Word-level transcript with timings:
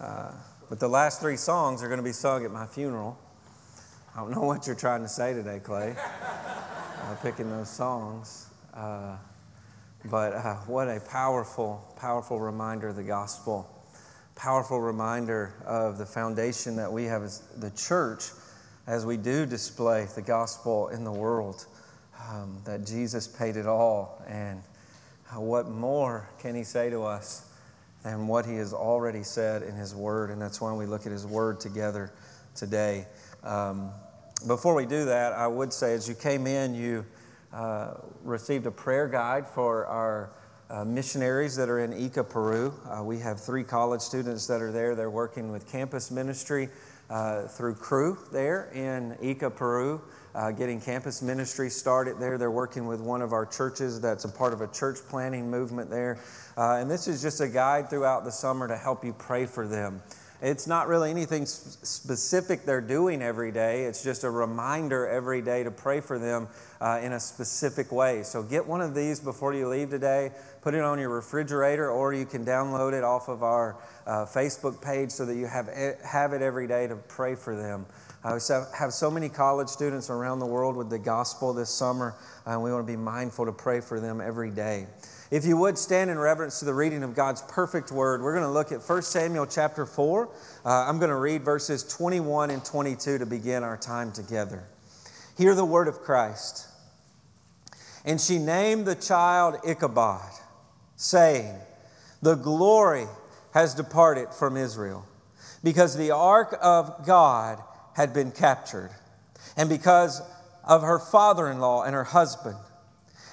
Uh, 0.00 0.32
but 0.68 0.78
the 0.80 0.88
last 0.88 1.20
three 1.20 1.36
songs 1.36 1.82
are 1.82 1.88
going 1.88 1.98
to 1.98 2.04
be 2.04 2.12
sung 2.12 2.44
at 2.44 2.50
my 2.50 2.66
funeral. 2.66 3.18
I 4.14 4.20
don't 4.20 4.30
know 4.30 4.42
what 4.42 4.66
you're 4.66 4.76
trying 4.76 5.02
to 5.02 5.08
say 5.08 5.32
today, 5.32 5.60
Clay, 5.62 5.94
uh, 7.02 7.14
picking 7.22 7.48
those 7.50 7.70
songs. 7.70 8.48
Uh, 8.74 9.16
but 10.10 10.32
uh, 10.32 10.54
what 10.66 10.88
a 10.88 11.00
powerful, 11.00 11.82
powerful 11.98 12.40
reminder 12.40 12.88
of 12.88 12.96
the 12.96 13.02
gospel. 13.02 13.68
Powerful 14.34 14.80
reminder 14.80 15.54
of 15.64 15.98
the 15.98 16.06
foundation 16.06 16.76
that 16.76 16.92
we 16.92 17.04
have 17.04 17.22
as 17.22 17.40
the 17.56 17.70
church 17.70 18.24
as 18.86 19.06
we 19.06 19.16
do 19.16 19.46
display 19.46 20.06
the 20.14 20.22
gospel 20.22 20.88
in 20.88 21.04
the 21.04 21.12
world. 21.12 21.66
Um, 22.28 22.60
that 22.64 22.86
Jesus 22.86 23.28
paid 23.28 23.56
it 23.56 23.66
all. 23.66 24.22
And 24.26 24.62
uh, 25.30 25.40
what 25.40 25.68
more 25.68 26.28
can 26.38 26.54
he 26.54 26.64
say 26.64 26.90
to 26.90 27.04
us 27.04 27.45
than 28.06 28.28
what 28.28 28.46
he 28.46 28.54
has 28.54 28.72
already 28.72 29.24
said 29.24 29.62
in 29.62 29.74
his 29.74 29.94
word? 29.94 30.30
And 30.30 30.40
that's 30.40 30.60
why 30.60 30.72
we 30.72 30.86
look 30.86 31.06
at 31.06 31.12
his 31.12 31.26
word 31.26 31.58
together 31.58 32.12
today. 32.54 33.06
Um, 33.42 33.90
before 34.46 34.74
we 34.74 34.86
do 34.86 35.06
that, 35.06 35.32
I 35.32 35.48
would 35.48 35.72
say 35.72 35.92
as 35.94 36.08
you 36.08 36.14
came 36.14 36.46
in, 36.46 36.74
you 36.74 37.04
uh, 37.52 37.94
received 38.22 38.66
a 38.66 38.70
prayer 38.70 39.08
guide 39.08 39.48
for 39.48 39.86
our 39.86 40.30
uh, 40.70 40.84
missionaries 40.84 41.56
that 41.56 41.68
are 41.68 41.80
in 41.80 41.92
Ica, 41.92 42.28
Peru. 42.28 42.72
Uh, 42.88 43.02
we 43.02 43.18
have 43.18 43.40
three 43.40 43.64
college 43.64 44.00
students 44.00 44.46
that 44.46 44.62
are 44.62 44.70
there. 44.70 44.94
They're 44.94 45.10
working 45.10 45.50
with 45.50 45.68
campus 45.68 46.12
ministry 46.12 46.68
uh, 47.10 47.48
through 47.48 47.74
Cru 47.74 48.18
there 48.30 48.70
in 48.72 49.16
Ica, 49.20 49.54
Peru. 49.54 50.00
Uh, 50.36 50.50
getting 50.50 50.78
campus 50.78 51.22
ministry 51.22 51.70
started 51.70 52.20
there. 52.20 52.36
They're 52.36 52.50
working 52.50 52.86
with 52.86 53.00
one 53.00 53.22
of 53.22 53.32
our 53.32 53.46
churches 53.46 54.02
that's 54.02 54.26
a 54.26 54.28
part 54.28 54.52
of 54.52 54.60
a 54.60 54.66
church 54.66 54.98
planning 55.08 55.50
movement 55.50 55.88
there. 55.88 56.18
Uh, 56.58 56.76
and 56.76 56.90
this 56.90 57.08
is 57.08 57.22
just 57.22 57.40
a 57.40 57.48
guide 57.48 57.88
throughout 57.88 58.24
the 58.24 58.30
summer 58.30 58.68
to 58.68 58.76
help 58.76 59.02
you 59.02 59.14
pray 59.14 59.46
for 59.46 59.66
them. 59.66 60.02
It's 60.42 60.66
not 60.66 60.88
really 60.88 61.10
anything 61.10 61.46
specific 61.46 62.66
they're 62.66 62.82
doing 62.82 63.22
every 63.22 63.50
day. 63.50 63.84
It's 63.84 64.04
just 64.04 64.24
a 64.24 64.30
reminder 64.30 65.08
every 65.08 65.40
day 65.40 65.64
to 65.64 65.70
pray 65.70 66.00
for 66.00 66.18
them 66.18 66.48
uh, 66.82 67.00
in 67.02 67.14
a 67.14 67.20
specific 67.20 67.90
way. 67.90 68.22
So 68.22 68.42
get 68.42 68.66
one 68.66 68.82
of 68.82 68.94
these 68.94 69.18
before 69.18 69.54
you 69.54 69.68
leave 69.68 69.88
today. 69.88 70.32
Put 70.60 70.74
it 70.74 70.82
on 70.82 70.98
your 70.98 71.08
refrigerator, 71.08 71.88
or 71.90 72.12
you 72.12 72.26
can 72.26 72.44
download 72.44 72.92
it 72.92 73.04
off 73.04 73.28
of 73.28 73.42
our 73.42 73.78
uh, 74.06 74.26
Facebook 74.26 74.82
page 74.82 75.10
so 75.10 75.24
that 75.24 75.36
you 75.36 75.46
have, 75.46 75.68
have 76.04 76.34
it 76.34 76.42
every 76.42 76.66
day 76.66 76.86
to 76.86 76.96
pray 76.96 77.34
for 77.34 77.56
them. 77.56 77.86
Uh, 78.26 78.32
we 78.32 78.40
have 78.76 78.92
so 78.92 79.08
many 79.08 79.28
college 79.28 79.68
students 79.68 80.10
around 80.10 80.40
the 80.40 80.46
world 80.46 80.74
with 80.74 80.90
the 80.90 80.98
gospel 80.98 81.52
this 81.52 81.70
summer, 81.70 82.12
and 82.44 82.60
we 82.60 82.72
want 82.72 82.84
to 82.84 82.92
be 82.92 82.96
mindful 82.96 83.44
to 83.46 83.52
pray 83.52 83.78
for 83.78 84.00
them 84.00 84.20
every 84.20 84.50
day. 84.50 84.84
If 85.30 85.44
you 85.44 85.56
would 85.58 85.78
stand 85.78 86.10
in 86.10 86.18
reverence 86.18 86.58
to 86.58 86.64
the 86.64 86.74
reading 86.74 87.04
of 87.04 87.14
God's 87.14 87.42
perfect 87.42 87.92
word, 87.92 88.20
we're 88.20 88.32
going 88.32 88.42
to 88.42 88.50
look 88.50 88.72
at 88.72 88.82
1 88.82 89.02
Samuel 89.02 89.46
chapter 89.46 89.86
4. 89.86 90.26
Uh, 90.26 90.68
I'm 90.68 90.98
going 90.98 91.10
to 91.10 91.16
read 91.16 91.44
verses 91.44 91.84
21 91.84 92.50
and 92.50 92.64
22 92.64 93.18
to 93.18 93.26
begin 93.26 93.62
our 93.62 93.76
time 93.76 94.10
together. 94.10 94.64
Hear 95.38 95.54
the 95.54 95.64
word 95.64 95.86
of 95.86 96.00
Christ. 96.00 96.66
And 98.04 98.20
she 98.20 98.38
named 98.38 98.86
the 98.86 98.96
child 98.96 99.60
Ichabod, 99.64 100.32
saying, 100.96 101.54
The 102.22 102.34
glory 102.34 103.06
has 103.54 103.72
departed 103.72 104.34
from 104.34 104.56
Israel, 104.56 105.06
because 105.62 105.96
the 105.96 106.10
ark 106.10 106.58
of 106.60 107.06
God 107.06 107.62
had 107.96 108.14
been 108.14 108.30
captured, 108.30 108.90
and 109.56 109.68
because 109.68 110.22
of 110.64 110.82
her 110.82 110.98
father 110.98 111.50
in 111.50 111.58
law 111.58 111.82
and 111.82 111.94
her 111.94 112.04
husband 112.04 112.56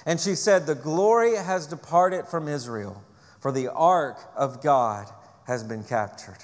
and 0.06 0.20
she 0.20 0.34
said, 0.34 0.66
The 0.66 0.74
glory 0.74 1.36
has 1.36 1.66
departed 1.66 2.26
from 2.26 2.48
Israel, 2.48 3.02
for 3.40 3.52
the 3.52 3.72
ark 3.72 4.18
of 4.36 4.62
God 4.62 5.08
has 5.46 5.64
been 5.64 5.84
captured. 5.84 6.38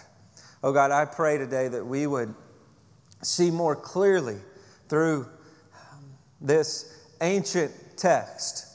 Oh 0.62 0.72
God, 0.72 0.90
I 0.90 1.04
pray 1.04 1.38
today 1.38 1.68
that 1.68 1.84
we 1.84 2.06
would 2.06 2.34
see 3.22 3.50
more 3.50 3.76
clearly 3.76 4.38
through 4.88 5.28
this 6.40 6.96
ancient 7.20 7.72
text, 7.96 8.66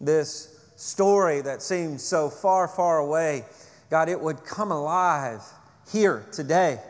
this 0.00 0.72
story 0.76 1.40
that 1.40 1.62
seems 1.62 2.02
so 2.02 2.28
far, 2.28 2.68
far 2.68 2.98
away. 2.98 3.44
God, 3.90 4.08
it 4.08 4.20
would 4.20 4.44
come 4.44 4.72
alive 4.72 5.42
here 5.90 6.26
today 6.32 6.80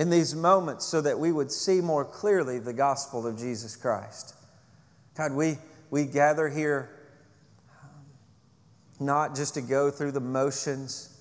in 0.00 0.08
these 0.08 0.34
moments 0.34 0.86
so 0.86 1.02
that 1.02 1.18
we 1.18 1.30
would 1.30 1.52
see 1.52 1.82
more 1.82 2.06
clearly 2.06 2.58
the 2.58 2.72
gospel 2.72 3.26
of 3.26 3.36
Jesus 3.38 3.76
Christ. 3.76 4.34
God, 5.14 5.34
we, 5.34 5.58
we 5.90 6.06
gather 6.06 6.48
here 6.48 6.88
um, 7.70 7.90
not 8.98 9.36
just 9.36 9.52
to 9.54 9.60
go 9.60 9.90
through 9.90 10.12
the 10.12 10.20
motions, 10.20 11.20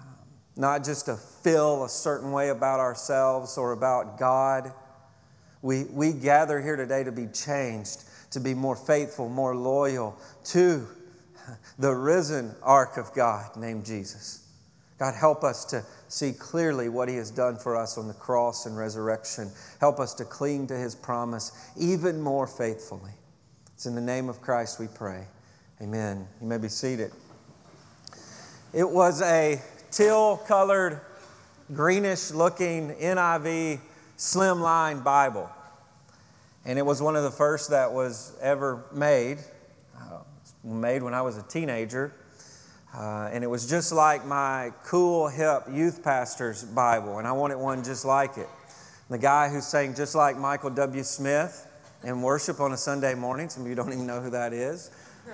um, 0.00 0.06
not 0.54 0.84
just 0.84 1.06
to 1.06 1.16
feel 1.16 1.82
a 1.82 1.88
certain 1.88 2.30
way 2.30 2.50
about 2.50 2.78
ourselves 2.78 3.58
or 3.58 3.72
about 3.72 4.20
God. 4.20 4.72
We, 5.60 5.86
we 5.90 6.12
gather 6.12 6.60
here 6.60 6.76
today 6.76 7.02
to 7.02 7.10
be 7.10 7.26
changed, 7.26 8.04
to 8.30 8.38
be 8.38 8.54
more 8.54 8.76
faithful, 8.76 9.28
more 9.28 9.56
loyal 9.56 10.16
to 10.44 10.86
the 11.76 11.92
risen 11.92 12.54
ark 12.62 12.98
of 12.98 13.12
God 13.14 13.56
named 13.56 13.84
Jesus. 13.84 14.46
God, 15.02 15.16
help 15.16 15.42
us 15.42 15.64
to 15.64 15.84
see 16.06 16.32
clearly 16.32 16.88
what 16.88 17.08
He 17.08 17.16
has 17.16 17.28
done 17.28 17.56
for 17.56 17.76
us 17.76 17.98
on 17.98 18.06
the 18.06 18.14
cross 18.14 18.66
and 18.66 18.78
resurrection. 18.78 19.50
Help 19.80 19.98
us 19.98 20.14
to 20.14 20.24
cling 20.24 20.68
to 20.68 20.76
His 20.76 20.94
promise 20.94 21.72
even 21.76 22.20
more 22.20 22.46
faithfully. 22.46 23.10
It's 23.74 23.84
in 23.84 23.96
the 23.96 24.00
name 24.00 24.28
of 24.28 24.40
Christ 24.40 24.78
we 24.78 24.86
pray. 24.86 25.26
Amen. 25.80 26.28
You 26.40 26.46
may 26.46 26.58
be 26.58 26.68
seated. 26.68 27.10
It 28.72 28.88
was 28.88 29.22
a 29.22 29.60
teal 29.90 30.36
colored, 30.36 31.00
greenish 31.74 32.30
looking 32.30 32.90
NIV 32.94 33.80
slimline 34.16 35.02
Bible. 35.02 35.50
And 36.64 36.78
it 36.78 36.86
was 36.86 37.02
one 37.02 37.16
of 37.16 37.24
the 37.24 37.32
first 37.32 37.70
that 37.70 37.92
was 37.92 38.36
ever 38.40 38.84
made, 38.92 39.38
uh, 39.98 40.18
made 40.62 41.02
when 41.02 41.12
I 41.12 41.22
was 41.22 41.38
a 41.38 41.42
teenager. 41.42 42.12
Uh, 42.94 43.30
and 43.32 43.42
it 43.42 43.46
was 43.46 43.68
just 43.68 43.90
like 43.90 44.26
my 44.26 44.70
cool, 44.84 45.28
hip 45.28 45.62
youth 45.70 46.02
pastor's 46.04 46.62
Bible, 46.62 47.18
and 47.18 47.26
I 47.26 47.32
wanted 47.32 47.56
one 47.56 47.82
just 47.82 48.04
like 48.04 48.36
it. 48.36 48.48
The 49.08 49.18
guy 49.18 49.48
who 49.48 49.60
sang 49.60 49.94
just 49.94 50.14
like 50.14 50.36
Michael 50.36 50.70
W. 50.70 51.02
Smith 51.02 51.66
in 52.04 52.20
worship 52.20 52.60
on 52.60 52.72
a 52.72 52.76
Sunday 52.76 53.14
morning. 53.14 53.48
Some 53.48 53.62
of 53.62 53.68
you 53.68 53.74
don't 53.74 53.92
even 53.92 54.06
know 54.06 54.20
who 54.20 54.30
that 54.30 54.52
is. 54.52 54.90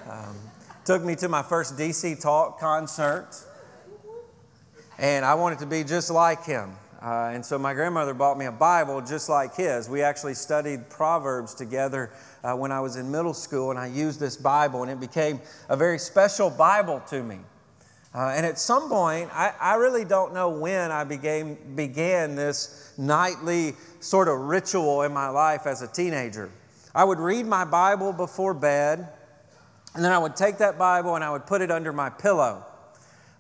Um, 0.09 0.37
took 0.85 1.03
me 1.03 1.17
to 1.17 1.29
my 1.29 1.43
first 1.43 1.77
DC 1.77 2.21
Talk 2.21 2.61
concert, 2.61 3.29
and 4.99 5.25
I 5.25 5.35
wanted 5.35 5.59
to 5.59 5.67
be 5.67 5.83
just 5.83 6.11
like 6.11 6.45
him. 6.45 6.71
Uh, 7.01 7.31
and 7.33 7.47
so 7.47 7.59
my 7.59 7.75
grandmother 7.75 8.13
bought 8.13 8.37
me 8.37 8.47
a 8.47 8.53
Bible 8.53 9.01
just 9.01 9.29
like 9.29 9.55
his. 9.55 9.89
We 9.89 10.03
actually 10.03 10.35
studied 10.35 10.91
Proverbs 10.91 11.55
together 11.55 12.11
uh, 12.43 12.55
when 12.55 12.73
I 12.73 12.81
was 12.81 12.97
in 12.97 13.11
middle 13.11 13.35
school, 13.35 13.71
and 13.71 13.79
I 13.79 13.87
used 13.87 14.19
this 14.19 14.37
Bible, 14.37 14.83
and 14.83 14.91
it 14.91 14.99
became 14.99 15.41
a 15.69 15.77
very 15.77 15.99
special 15.99 16.51
Bible 16.51 17.01
to 17.09 17.23
me. 17.23 17.39
Uh, 18.15 18.33
and 18.35 18.45
at 18.45 18.59
some 18.59 18.89
point, 18.89 19.31
I, 19.33 19.53
I, 19.61 19.75
really 19.75 20.05
don't 20.05 20.33
know 20.33 20.49
when 20.49 20.91
I 20.91 21.05
began, 21.05 22.35
this 22.35 22.95
nightly 22.97 23.75
sort 24.01 24.29
of 24.29 24.39
ritual 24.41 25.03
in 25.03 25.13
my 25.13 25.29
life 25.29 25.67
as 25.67 25.83
a 25.83 25.87
teenager. 25.87 26.51
I 26.95 27.05
would 27.05 27.21
read 27.21 27.47
my 27.47 27.65
Bible 27.65 28.13
before 28.13 28.55
bed, 28.55 29.09
and 29.95 30.03
then 30.03 30.11
I 30.11 30.19
would 30.19 30.35
take 30.35 30.59
that 30.59 30.79
Bible 30.79 31.15
and 31.15 31.23
I 31.23 31.31
would 31.31 31.47
put 31.47 31.61
it 31.61 31.71
under 31.71 31.93
my 31.93 32.09
pillow. 32.09 32.65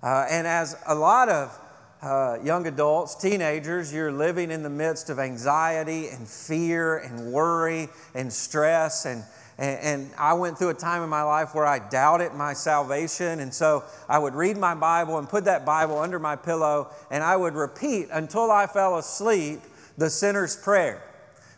Uh, 0.02 0.26
and 0.30 0.46
as 0.46 0.76
a 0.86 0.94
lot 0.94 1.28
of 1.28 1.58
uh, 2.02 2.38
young 2.44 2.66
adults, 2.66 3.14
teenagers, 3.16 3.92
you're 3.92 4.12
living 4.12 4.50
in 4.50 4.62
the 4.62 4.70
midst 4.70 5.10
of 5.10 5.18
anxiety 5.18 6.08
and 6.08 6.28
fear 6.28 6.98
and 6.98 7.32
worry 7.32 7.88
and 8.14 8.32
stress. 8.32 9.04
And, 9.04 9.24
and, 9.58 9.80
and 9.80 10.10
I 10.16 10.34
went 10.34 10.58
through 10.58 10.68
a 10.68 10.74
time 10.74 11.02
in 11.02 11.08
my 11.08 11.22
life 11.22 11.54
where 11.54 11.66
I 11.66 11.80
doubted 11.80 12.34
my 12.34 12.52
salvation. 12.52 13.40
And 13.40 13.52
so 13.52 13.82
I 14.08 14.18
would 14.18 14.34
read 14.34 14.56
my 14.56 14.74
Bible 14.74 15.18
and 15.18 15.28
put 15.28 15.44
that 15.46 15.66
Bible 15.66 15.98
under 15.98 16.20
my 16.20 16.36
pillow, 16.36 16.88
and 17.10 17.24
I 17.24 17.36
would 17.36 17.54
repeat 17.54 18.08
until 18.12 18.50
I 18.50 18.66
fell 18.68 18.98
asleep 18.98 19.60
the 19.96 20.08
sinner's 20.08 20.54
prayer, 20.54 21.02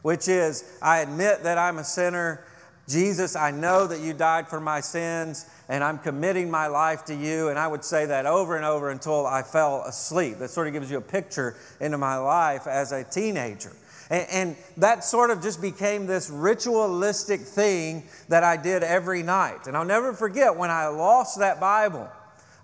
which 0.01 0.27
is 0.27 0.65
I 0.81 1.01
admit 1.01 1.43
that 1.43 1.59
I'm 1.59 1.77
a 1.79 1.85
sinner. 1.85 2.45
Jesus, 2.91 3.37
I 3.37 3.53
know 3.53 3.87
that 3.87 4.01
you 4.01 4.13
died 4.13 4.49
for 4.49 4.61
my 4.61 4.81
sins, 4.81 5.47
and 5.69 5.85
I'm 5.85 5.99
committing 5.99 6.51
my 6.51 6.67
life 6.67 7.05
to 7.05 7.15
you. 7.15 7.49
And 7.49 7.59
I 7.59 7.69
would 7.69 7.85
say 7.85 8.05
that 8.07 8.27
over 8.27 8.57
and 8.57 8.65
over 8.65 8.91
until 8.91 9.27
I 9.27 9.43
fell 9.43 9.85
asleep. 9.85 10.39
That 10.39 10.51
sort 10.51 10.67
of 10.67 10.73
gives 10.73 10.91
you 10.91 10.99
a 10.99 11.03
picture 11.03 11.57
into 11.81 11.99
my 11.99 12.17
life 12.17 12.67
as 12.67 12.91
a 12.91 13.05
teenager. 13.05 13.73
And, 14.11 14.27
and 14.33 14.57
that 14.79 15.05
sort 15.05 15.31
of 15.31 15.41
just 15.41 15.63
became 15.63 16.07
this 16.07 16.31
ritualistic 16.31 17.43
thing 17.43 18.03
that 18.29 18.43
I 18.43 18.57
did 18.57 18.83
every 18.83 19.23
night. 19.23 19.69
And 19.69 19.77
I'll 19.77 19.85
never 19.85 20.13
forget 20.13 20.57
when 20.57 20.71
I 20.71 20.89
lost 20.89 21.39
that 21.39 21.61
Bible. 21.61 22.09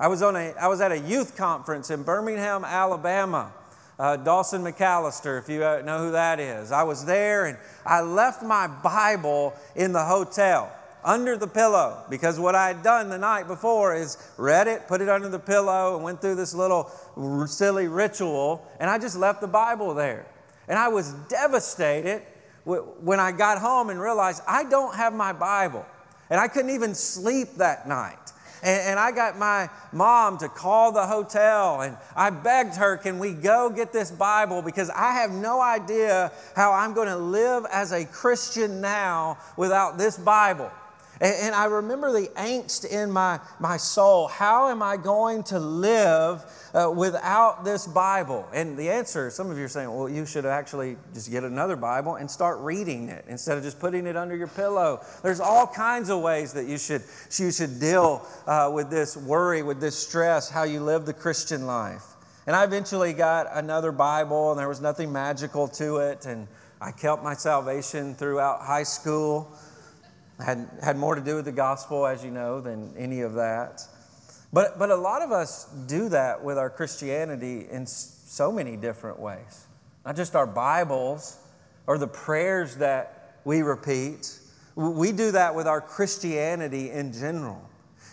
I 0.00 0.08
was, 0.08 0.22
on 0.22 0.34
a, 0.34 0.52
I 0.60 0.66
was 0.66 0.80
at 0.80 0.90
a 0.90 0.98
youth 0.98 1.36
conference 1.36 1.90
in 1.90 2.02
Birmingham, 2.02 2.64
Alabama 2.64 3.52
uh, 3.98 4.16
Dawson 4.16 4.62
McAllister, 4.62 5.38
if 5.38 5.48
you 5.48 5.64
uh, 5.64 5.82
know 5.84 5.98
who 5.98 6.12
that 6.12 6.38
is. 6.38 6.72
I 6.72 6.82
was 6.82 7.04
there 7.04 7.46
and 7.46 7.56
I 7.84 8.00
left 8.00 8.42
my 8.42 8.66
Bible 8.66 9.54
in 9.74 9.92
the 9.92 10.04
hotel 10.04 10.72
under 11.04 11.36
the 11.36 11.46
pillow 11.46 12.04
because 12.10 12.38
what 12.38 12.54
I 12.54 12.66
had 12.68 12.82
done 12.82 13.08
the 13.08 13.18
night 13.18 13.46
before 13.46 13.94
is 13.94 14.18
read 14.36 14.66
it, 14.66 14.88
put 14.88 15.00
it 15.00 15.08
under 15.08 15.28
the 15.28 15.38
pillow, 15.38 15.94
and 15.94 16.04
went 16.04 16.20
through 16.20 16.34
this 16.34 16.52
little 16.52 16.90
silly 17.46 17.86
ritual, 17.86 18.66
and 18.80 18.90
I 18.90 18.98
just 18.98 19.16
left 19.16 19.40
the 19.40 19.46
Bible 19.46 19.94
there. 19.94 20.26
And 20.68 20.78
I 20.78 20.88
was 20.88 21.12
devastated 21.28 22.22
when 22.64 23.20
I 23.20 23.30
got 23.30 23.58
home 23.58 23.90
and 23.90 24.00
realized 24.00 24.42
I 24.48 24.64
don't 24.64 24.96
have 24.96 25.14
my 25.14 25.32
Bible. 25.32 25.86
And 26.28 26.40
I 26.40 26.48
couldn't 26.48 26.74
even 26.74 26.94
sleep 26.96 27.54
that 27.58 27.86
night. 27.86 28.32
And, 28.62 28.80
and, 28.88 28.98
I 28.98 29.12
got 29.12 29.38
my 29.38 29.68
mom 29.92 30.38
to 30.38 30.48
call 30.48 30.92
the 30.92 31.06
hotel 31.06 31.82
and 31.82 31.96
I 32.14 32.30
begged 32.30 32.76
her, 32.76 32.96
Can 32.96 33.18
we 33.18 33.32
go 33.32 33.70
get 33.70 33.92
this 33.92 34.10
Bible? 34.10 34.62
Because 34.62 34.90
I 34.90 35.12
have 35.12 35.30
no 35.30 35.60
idea 35.60 36.32
how 36.54 36.72
I'm 36.72 36.94
going 36.94 37.08
to 37.08 37.16
live 37.16 37.66
as 37.70 37.92
a 37.92 38.04
Christian 38.04 38.80
now 38.80 39.38
without 39.56 39.98
this 39.98 40.16
Bible. 40.16 40.70
And, 41.20 41.54
I 41.54 41.64
remember 41.64 42.12
the 42.12 42.28
angst 42.36 42.84
in 42.84 43.10
my, 43.10 43.40
my 43.58 43.78
soul. 43.78 44.28
How 44.28 44.68
am 44.68 44.82
I 44.82 44.98
going 44.98 45.44
to 45.44 45.58
live 45.58 46.44
uh, 46.74 46.90
without 46.94 47.64
this 47.64 47.86
Bible? 47.86 48.46
And 48.52 48.76
the 48.76 48.90
answer, 48.90 49.30
some 49.30 49.50
of 49.50 49.56
you 49.56 49.64
are 49.64 49.68
saying, 49.68 49.90
well, 49.90 50.10
you 50.10 50.26
should 50.26 50.44
actually 50.44 50.96
just 51.14 51.30
get 51.30 51.42
another 51.42 51.76
Bible 51.76 52.16
and 52.16 52.30
start 52.30 52.58
reading 52.60 53.08
it 53.08 53.24
instead 53.28 53.56
of 53.56 53.64
just 53.64 53.80
putting 53.80 54.06
it 54.06 54.16
under 54.16 54.36
your 54.36 54.48
pillow. 54.48 55.00
There's 55.22 55.40
all 55.40 55.66
kinds 55.66 56.10
of 56.10 56.20
ways 56.20 56.52
that 56.52 56.66
you 56.66 56.76
should, 56.76 57.02
you 57.38 57.50
should 57.50 57.80
deal 57.80 58.26
uh, 58.46 58.70
with 58.74 58.90
this 58.90 59.16
worry, 59.16 59.62
with 59.62 59.80
this 59.80 59.96
stress, 59.96 60.50
how 60.50 60.64
you 60.64 60.80
live 60.80 61.06
the 61.06 61.14
Christian 61.14 61.66
life. 61.66 62.04
And 62.46 62.54
I 62.54 62.62
eventually 62.62 63.12
got 63.14 63.48
another 63.52 63.90
Bible, 63.90 64.50
and 64.50 64.60
there 64.60 64.68
was 64.68 64.82
nothing 64.82 65.12
magical 65.12 65.66
to 65.68 65.96
it. 65.96 66.26
And 66.26 66.46
I 66.80 66.92
kept 66.92 67.24
my 67.24 67.34
salvation 67.34 68.14
throughout 68.14 68.60
high 68.60 68.82
school. 68.82 69.50
Had, 70.38 70.68
had 70.82 70.96
more 70.96 71.14
to 71.14 71.20
do 71.20 71.36
with 71.36 71.46
the 71.46 71.52
gospel, 71.52 72.06
as 72.06 72.22
you 72.24 72.30
know, 72.30 72.60
than 72.60 72.92
any 72.96 73.22
of 73.22 73.34
that. 73.34 73.82
But, 74.52 74.78
but 74.78 74.90
a 74.90 74.96
lot 74.96 75.22
of 75.22 75.32
us 75.32 75.64
do 75.86 76.08
that 76.10 76.44
with 76.44 76.58
our 76.58 76.70
Christianity 76.70 77.66
in 77.70 77.86
so 77.86 78.52
many 78.52 78.76
different 78.76 79.18
ways. 79.18 79.66
Not 80.04 80.16
just 80.16 80.36
our 80.36 80.46
Bibles 80.46 81.38
or 81.86 81.98
the 81.98 82.06
prayers 82.06 82.76
that 82.76 83.38
we 83.44 83.62
repeat. 83.62 84.38
We 84.74 85.12
do 85.12 85.30
that 85.32 85.54
with 85.54 85.66
our 85.66 85.80
Christianity 85.80 86.90
in 86.90 87.12
general. 87.12 87.62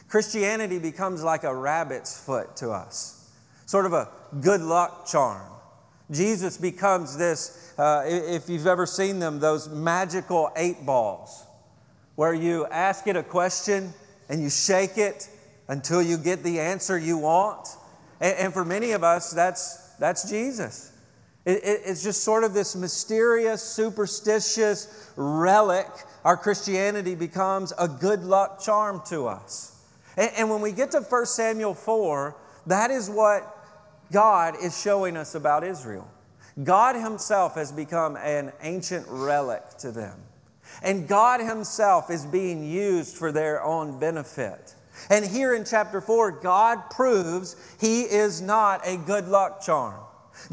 Christianity 0.08 0.80
becomes 0.80 1.24
like 1.24 1.44
a 1.44 1.54
rabbit's 1.54 2.24
foot 2.24 2.56
to 2.58 2.70
us, 2.70 3.31
sort 3.66 3.86
of 3.86 3.94
a 3.94 4.10
good 4.42 4.62
luck 4.62 5.08
charm. 5.08 5.50
Jesus 6.12 6.58
becomes 6.58 7.18
this, 7.18 7.74
uh, 7.78 8.04
if 8.06 8.48
you've 8.48 8.68
ever 8.68 8.86
seen 8.86 9.20
them, 9.20 9.40
those 9.40 9.68
magical 9.70 10.52
eight 10.56 10.86
balls 10.86 11.46
where 12.15 12.33
you 12.33 12.65
ask 12.68 13.07
it 13.07 13.15
a 13.15 13.24
question 13.24 13.94
and 14.30 14.42
you 14.42 14.50
shake 14.50 14.98
it 14.98 15.30
until 15.68 16.01
you 16.01 16.18
get 16.18 16.44
the 16.44 16.60
answer 16.60 16.98
you 16.98 17.18
want. 17.18 17.68
And, 18.19 18.38
and 18.38 18.54
for 18.54 18.63
many 18.63 18.92
of 18.92 19.04
us, 19.04 19.31
that's, 19.31 19.95
that's 20.00 20.30
Jesus. 20.30 20.92
It, 21.45 21.57
it, 21.63 21.81
it's 21.86 22.04
just 22.04 22.24
sort 22.24 22.44
of 22.44 22.54
this 22.54 22.75
mysterious, 22.75 23.62
superstitious 23.62 25.12
relic. 25.15 25.88
Our 26.24 26.38
Christianity 26.38 27.15
becomes 27.15 27.74
a 27.77 27.88
good 27.88 28.24
luck 28.24 28.62
charm 28.62 29.01
to 29.07 29.27
us. 29.27 29.81
And, 30.15 30.31
and 30.38 30.50
when 30.50 30.62
we 30.62 30.71
get 30.71 30.92
to 30.92 31.01
1 31.01 31.25
Samuel 31.25 31.74
4, 31.74 32.36
that 32.68 32.92
is 32.92 33.10
what 33.10 33.57
God 34.12 34.56
is 34.62 34.80
showing 34.80 35.18
us 35.18 35.36
about 35.36 35.63
Israel. 35.63 36.10
God 36.62 36.95
Himself 36.95 37.56
has 37.56 37.71
become 37.71 38.15
an 38.18 38.54
ancient 38.62 39.06
relic 39.10 39.63
to 39.80 39.92
them. 39.92 40.19
And 40.83 41.07
God 41.07 41.39
Himself 41.39 42.09
is 42.12 42.25
being 42.25 42.63
used 42.69 43.15
for 43.15 43.31
their 43.31 43.63
own 43.63 44.00
benefit. 44.00 44.75
And 45.09 45.25
here 45.25 45.56
in 45.56 45.65
chapter 45.65 46.01
4, 46.01 46.31
God 46.41 46.89
proves 46.91 47.56
He 47.80 48.01
is 48.01 48.41
not 48.41 48.85
a 48.85 48.97
good 48.97 49.27
luck 49.27 49.63
charm. 49.63 50.00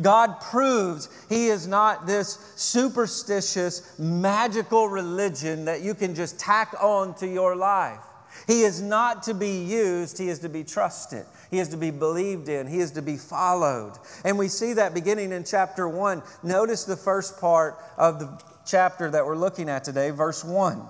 God 0.01 0.41
proves 0.41 1.09
He 1.29 1.49
is 1.49 1.67
not 1.67 2.07
this 2.07 2.39
superstitious, 2.57 3.99
magical 3.99 4.89
religion 4.89 5.65
that 5.67 5.83
you 5.83 5.95
can 5.95 6.15
just 6.15 6.39
tack 6.39 6.75
on 6.81 7.15
to 7.17 7.27
your 7.27 7.57
life. 7.57 8.01
He 8.47 8.63
is 8.63 8.81
not 8.81 9.25
to 9.25 9.35
be 9.35 9.63
used, 9.65 10.17
He 10.17 10.29
is 10.29 10.39
to 10.41 10.49
be 10.49 10.65
trusted. 10.65 11.27
He 11.51 11.59
is 11.59 11.69
to 11.71 11.77
be 11.77 11.91
believed 11.91 12.49
in. 12.49 12.69
He 12.69 12.79
is 12.79 12.93
to 12.93 13.03
be 13.03 13.17
followed. 13.17 13.95
And 14.25 14.39
we 14.39 14.47
see 14.47 14.75
that 14.75 14.95
beginning 14.95 15.33
in 15.33 15.43
chapter 15.43 15.89
1. 15.89 16.23
Notice 16.45 16.85
the 16.85 16.97
first 16.97 17.41
part 17.41 17.77
of 17.99 18.21
the 18.21 18.27
chapter 18.71 19.11
that 19.11 19.27
we're 19.27 19.37
looking 19.37 19.69
at 19.69 19.83
today, 19.85 20.11
verse 20.11 20.45
1. 20.45 20.81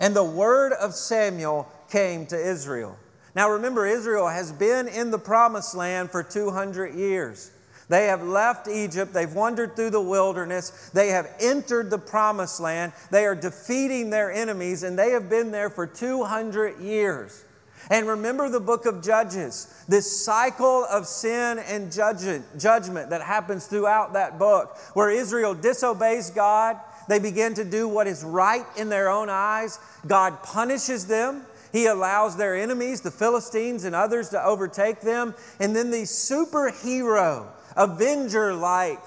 And 0.00 0.16
the 0.16 0.24
word 0.24 0.72
of 0.72 0.94
Samuel 0.94 1.70
came 1.90 2.26
to 2.26 2.36
Israel. 2.36 2.96
Now 3.34 3.50
remember, 3.50 3.86
Israel 3.86 4.28
has 4.28 4.50
been 4.50 4.88
in 4.88 5.10
the 5.10 5.18
promised 5.18 5.74
land 5.74 6.10
for 6.10 6.22
200 6.22 6.94
years. 6.94 7.50
They 7.88 8.06
have 8.06 8.22
left 8.22 8.68
Egypt. 8.68 9.12
They've 9.12 9.32
wandered 9.32 9.76
through 9.76 9.90
the 9.90 10.00
wilderness. 10.00 10.90
They 10.92 11.08
have 11.08 11.30
entered 11.40 11.90
the 11.90 11.98
promised 11.98 12.60
land. 12.60 12.92
They 13.10 13.24
are 13.24 13.34
defeating 13.34 14.10
their 14.10 14.30
enemies, 14.32 14.82
and 14.82 14.98
they 14.98 15.10
have 15.10 15.30
been 15.30 15.50
there 15.50 15.70
for 15.70 15.86
200 15.86 16.80
years. 16.80 17.44
And 17.90 18.06
remember 18.06 18.50
the 18.50 18.60
book 18.60 18.84
of 18.84 19.02
Judges, 19.02 19.84
this 19.88 20.24
cycle 20.24 20.84
of 20.90 21.06
sin 21.06 21.58
and 21.58 21.90
judgment 21.90 22.44
that 23.10 23.22
happens 23.22 23.66
throughout 23.66 24.12
that 24.12 24.38
book, 24.38 24.76
where 24.92 25.10
Israel 25.10 25.54
disobeys 25.54 26.30
God, 26.30 26.78
they 27.08 27.18
begin 27.18 27.54
to 27.54 27.64
do 27.64 27.88
what 27.88 28.06
is 28.06 28.22
right 28.22 28.64
in 28.76 28.88
their 28.88 29.08
own 29.08 29.28
eyes. 29.30 29.78
God 30.06 30.42
punishes 30.42 31.06
them. 31.06 31.42
He 31.72 31.86
allows 31.86 32.36
their 32.36 32.54
enemies, 32.54 33.00
the 33.00 33.10
Philistines 33.10 33.84
and 33.84 33.94
others, 33.94 34.30
to 34.30 34.42
overtake 34.42 35.00
them. 35.00 35.34
And 35.60 35.74
then 35.74 35.90
these 35.90 36.10
superhero, 36.10 37.46
avenger 37.76 38.54
like 38.54 39.02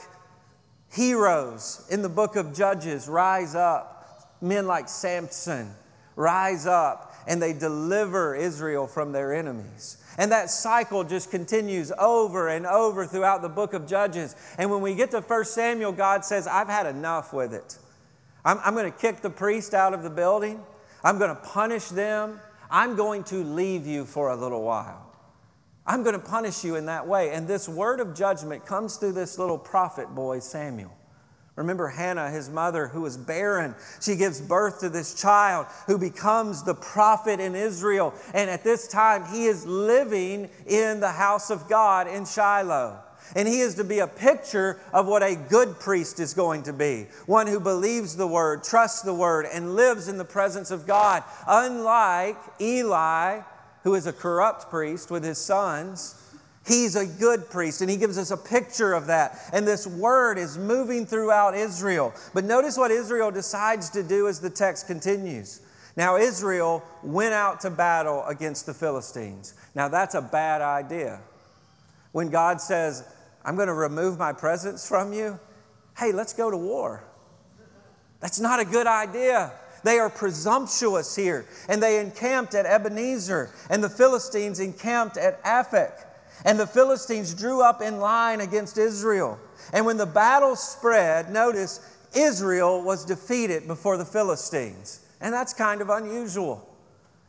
heroes 0.92 1.86
in 1.90 2.02
the 2.02 2.10
book 2.10 2.36
of 2.36 2.54
Judges 2.54 3.08
rise 3.08 3.56
up. 3.56 4.38
Men 4.42 4.68
like 4.68 4.90
Samson 4.90 5.72
rise 6.16 6.66
up 6.66 7.14
and 7.28 7.42
they 7.42 7.54
deliver 7.54 8.36
Israel 8.36 8.88
from 8.88 9.12
their 9.12 9.34
enemies. 9.34 9.98
And 10.18 10.32
that 10.32 10.50
cycle 10.50 11.04
just 11.04 11.32
continues 11.32 11.92
over 11.98 12.50
and 12.50 12.66
over 12.66 13.06
throughout 13.06 13.42
the 13.42 13.50
book 13.50 13.74
of 13.74 13.88
Judges. 13.88 14.36
And 14.58 14.70
when 14.70 14.82
we 14.82 14.96
get 14.96 15.12
to 15.12 15.22
1 15.22 15.46
Samuel, 15.46 15.94
God 15.94 16.26
says, 16.26 16.48
I've 16.48 16.68
had 16.68 16.86
enough 16.86 17.34
with 17.34 17.54
it. 17.54 17.78
I'm, 18.44 18.60
I'm 18.64 18.74
going 18.74 18.92
to 18.92 18.98
kick 18.98 19.22
the 19.22 19.30
priest 19.30 19.74
out 19.74 19.94
of 19.94 20.04
the 20.04 20.10
building. 20.10 20.62
I'm 21.04 21.18
going 21.18 21.36
to 21.36 21.42
punish 21.42 21.90
them. 21.90 22.40
I'm 22.70 22.96
going 22.96 23.24
to 23.26 23.44
leave 23.44 23.86
you 23.86 24.06
for 24.06 24.30
a 24.30 24.36
little 24.36 24.64
while. 24.64 25.08
I'm 25.86 26.04
going 26.04 26.14
to 26.14 26.26
punish 26.26 26.64
you 26.64 26.76
in 26.76 26.86
that 26.86 27.08
way. 27.08 27.32
And 27.32 27.48
this 27.48 27.68
word 27.68 28.00
of 28.00 28.16
judgment 28.16 28.66
comes 28.66 28.98
through 28.98 29.14
this 29.14 29.38
little 29.38 29.58
prophet 29.58 30.14
boy, 30.14 30.40
Samuel. 30.40 30.96
Remember 31.56 31.90
Hannah, 31.90 32.30
his 32.30 32.50
mother, 32.50 32.88
who 32.88 33.02
was 33.02 33.18
barren. 33.18 33.76
She 34.02 34.16
gives 34.16 34.40
birth 34.40 34.80
to 34.80 34.90
this 34.90 35.14
child 35.14 35.68
who 35.86 35.98
becomes 35.98 36.64
the 36.64 36.74
prophet 36.74 37.40
in 37.40 37.56
Israel. 37.56 38.14
And 38.34 38.50
at 38.50 38.64
this 38.64 38.88
time, 38.88 39.26
he 39.26 39.46
is 39.46 39.66
living 39.66 40.50
in 40.66 41.02
the 41.02 41.12
house 41.12 41.50
of 41.50 41.68
God 41.68 42.08
in 42.08 42.26
Shiloh. 42.26 43.00
And 43.36 43.48
he 43.48 43.62
is 43.62 43.76
to 43.76 43.84
be 43.84 44.00
a 44.00 44.08
picture 44.08 44.80
of 44.94 45.08
what 45.08 45.24
a 45.24 45.36
good 45.36 45.80
priest 45.80 46.20
is 46.20 46.34
going 46.34 46.64
to 46.64 46.74
be 46.74 47.08
one 47.26 47.48
who 47.48 47.60
believes 47.60 48.16
the 48.16 48.28
word, 48.28 48.64
trusts 48.64 49.02
the 49.02 49.14
word, 49.14 49.46
and 49.52 49.76
lives 49.76 50.08
in 50.08 50.18
the 50.18 50.26
presence 50.26 50.72
of 50.72 50.86
God. 50.86 51.24
Unlike 51.48 52.38
Eli, 52.60 53.42
who 53.84 53.96
is 53.96 54.06
a 54.06 54.14
corrupt 54.14 54.70
priest 54.70 55.10
with 55.10 55.24
his 55.24 55.38
sons, 55.38 56.16
he's 56.68 56.96
a 56.96 57.06
good 57.06 57.50
priest, 57.50 57.82
and 57.82 57.90
he 57.90 57.98
gives 57.98 58.18
us 58.18 58.32
a 58.32 58.38
picture 58.38 58.94
of 58.94 59.08
that. 59.08 59.40
And 59.54 59.68
this 59.68 59.88
word 59.88 60.38
is 60.38 60.58
moving 60.58 61.06
throughout 61.06 61.56
Israel. 61.56 62.14
But 62.34 62.44
notice 62.44 62.78
what 62.78 62.92
Israel 62.92 63.32
decides 63.32 63.90
to 63.92 64.04
do 64.04 64.28
as 64.28 64.40
the 64.40 64.50
text 64.50 64.88
continues. 64.88 65.62
Now, 65.98 66.18
Israel 66.18 66.84
went 67.04 67.34
out 67.34 67.62
to 67.62 67.70
battle 67.70 68.24
against 68.26 68.66
the 68.66 68.74
Philistines. 68.74 69.54
Now, 69.76 69.88
that's 69.88 70.16
a 70.16 70.22
bad 70.22 70.62
idea. 70.62 71.20
When 72.12 72.30
God 72.30 72.60
says, 72.60 73.04
I'm 73.44 73.56
going 73.56 73.68
to 73.68 73.74
remove 73.74 74.20
my 74.20 74.34
presence 74.34 74.88
from 74.88 75.14
you. 75.14 75.40
Hey, 75.98 76.12
let's 76.12 76.34
go 76.34 76.52
to 76.52 76.58
war. 76.58 77.04
That's 78.20 78.40
not 78.40 78.60
a 78.60 78.66
good 78.66 78.88
idea. 78.88 79.52
They 79.84 79.98
are 79.98 80.10
presumptuous 80.10 81.16
here. 81.16 81.46
And 81.68 81.82
they 81.82 82.00
encamped 82.00 82.54
at 82.54 82.66
Ebenezer, 82.66 83.50
and 83.70 83.84
the 83.84 83.90
Philistines 83.90 84.60
encamped 84.60 85.18
at 85.18 85.44
Aphek. 85.44 86.06
And 86.46 86.60
the 86.60 86.68
Philistines 86.68 87.34
drew 87.34 87.62
up 87.62 87.82
in 87.82 88.00
line 88.00 88.42
against 88.42 88.78
Israel. 88.78 89.40
And 89.74 89.86
when 89.86 89.98
the 89.98 90.06
battle 90.06 90.56
spread, 90.56 91.32
notice 91.32 91.80
Israel 92.16 92.84
was 92.84 93.06
defeated 93.06 93.68
before 93.68 93.98
the 93.98 94.06
Philistines. 94.06 95.02
And 95.20 95.34
that's 95.34 95.54
kind 95.54 95.82
of 95.82 95.90
unusual. 95.90 96.68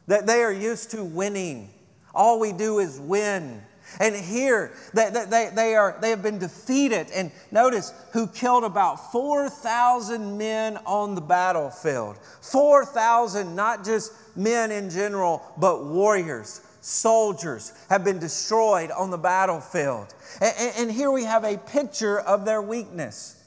That 0.07 0.27
they 0.27 0.43
are 0.43 0.53
used 0.53 0.91
to 0.93 1.05
winning. 1.05 1.71
All 2.15 2.41
we 2.41 2.53
do 2.53 2.79
is 2.79 2.99
win. 2.99 3.63
And 4.01 4.15
here, 4.15 4.73
they, 4.95 5.11
they, 5.11 5.51
they, 5.55 5.75
are, 5.75 5.97
they 6.01 6.11
have 6.11 6.23
been 6.23 6.39
defeated. 6.39 7.09
And 7.15 7.31
notice 7.51 7.93
who 8.13 8.27
killed 8.27 8.65
about 8.65 9.13
4,000 9.13 10.39
men 10.39 10.79
on 10.87 11.15
the 11.15 11.21
battlefield. 11.21 12.19
4,000, 12.41 13.55
not 13.55 13.85
just 13.85 14.13
men 14.37 14.71
in 14.71 14.91
general, 14.91 15.43
but 15.59 15.85
warriors, 15.85 16.61
soldiers, 16.81 17.73
have 17.89 18.05
been 18.05 18.19
destroyed 18.19 18.91
on 18.91 19.11
the 19.11 19.19
battlefield. 19.19 20.15
And, 20.41 20.75
and 20.79 20.93
here 20.93 21.11
we 21.11 21.25
have 21.25 21.45
a 21.45 21.59
picture 21.59 22.21
of 22.21 22.45
their 22.45 22.63
weakness. 22.63 23.39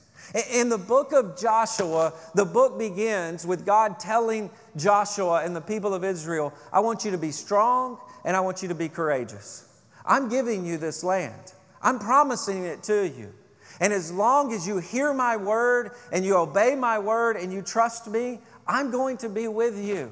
In 0.51 0.69
the 0.69 0.77
book 0.77 1.13
of 1.13 1.39
Joshua, 1.39 2.13
the 2.33 2.45
book 2.45 2.77
begins 2.77 3.45
with 3.45 3.65
God 3.65 3.99
telling 3.99 4.49
Joshua 4.75 5.43
and 5.43 5.55
the 5.55 5.61
people 5.61 5.93
of 5.93 6.03
Israel, 6.03 6.53
I 6.73 6.79
want 6.79 7.05
you 7.05 7.11
to 7.11 7.17
be 7.17 7.31
strong 7.31 7.99
and 8.25 8.35
I 8.35 8.39
want 8.39 8.61
you 8.61 8.67
to 8.69 8.75
be 8.75 8.89
courageous. 8.89 9.65
I'm 10.05 10.29
giving 10.29 10.65
you 10.65 10.77
this 10.77 11.03
land, 11.03 11.53
I'm 11.81 11.99
promising 11.99 12.63
it 12.63 12.83
to 12.83 13.07
you. 13.07 13.33
And 13.81 13.91
as 13.91 14.11
long 14.11 14.53
as 14.53 14.65
you 14.65 14.77
hear 14.77 15.13
my 15.13 15.35
word 15.35 15.91
and 16.11 16.23
you 16.23 16.37
obey 16.37 16.75
my 16.75 16.97
word 16.97 17.35
and 17.35 17.51
you 17.51 17.61
trust 17.61 18.07
me, 18.07 18.39
I'm 18.67 18.89
going 18.89 19.17
to 19.17 19.29
be 19.29 19.47
with 19.47 19.77
you. 19.77 20.11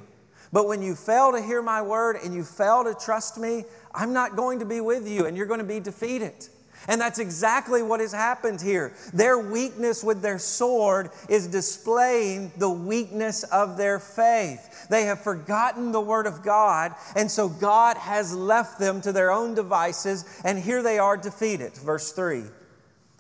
But 0.52 0.68
when 0.68 0.82
you 0.82 0.96
fail 0.96 1.32
to 1.32 1.42
hear 1.42 1.62
my 1.62 1.82
word 1.82 2.18
and 2.24 2.34
you 2.34 2.44
fail 2.44 2.84
to 2.84 2.94
trust 2.94 3.38
me, 3.40 3.66
I'm 3.96 4.14
not 4.14 4.36
going 4.36 4.60
to 4.60 4.66
be 4.66 4.82
with 4.82 5.08
you 5.08 5.26
and 5.26 5.36
you're 5.38 5.46
going 5.46 5.62
to 5.62 5.66
be 5.66 5.80
defeated. 5.80 6.48
And 6.88 7.00
that's 7.00 7.20
exactly 7.20 7.82
what 7.82 8.00
has 8.00 8.12
happened 8.12 8.62
here. 8.62 8.94
Their 9.13 9.38
weakness 9.38 10.04
with 10.04 10.22
their 10.22 10.40
sword 10.40 11.12
is 11.30 11.48
displaying 11.48 12.52
the 12.58 12.70
weakness 12.70 13.44
of 13.44 13.78
their 13.78 14.00
faith. 14.00 14.88
They 14.90 15.06
have 15.06 15.22
forgotten 15.22 15.92
the 15.92 16.02
Word 16.02 16.28
of 16.28 16.44
God, 16.44 16.94
and 17.16 17.32
so 17.32 17.48
God 17.48 17.98
has 17.98 18.36
left 18.36 18.80
them 18.80 19.02
to 19.02 19.12
their 19.12 19.32
own 19.32 19.56
devices, 19.56 20.25
and 20.44 20.60
here 20.60 20.84
they 20.84 21.00
are 21.00 21.16
defeated. 21.16 21.74
Verse 21.78 22.12
3 22.12 22.44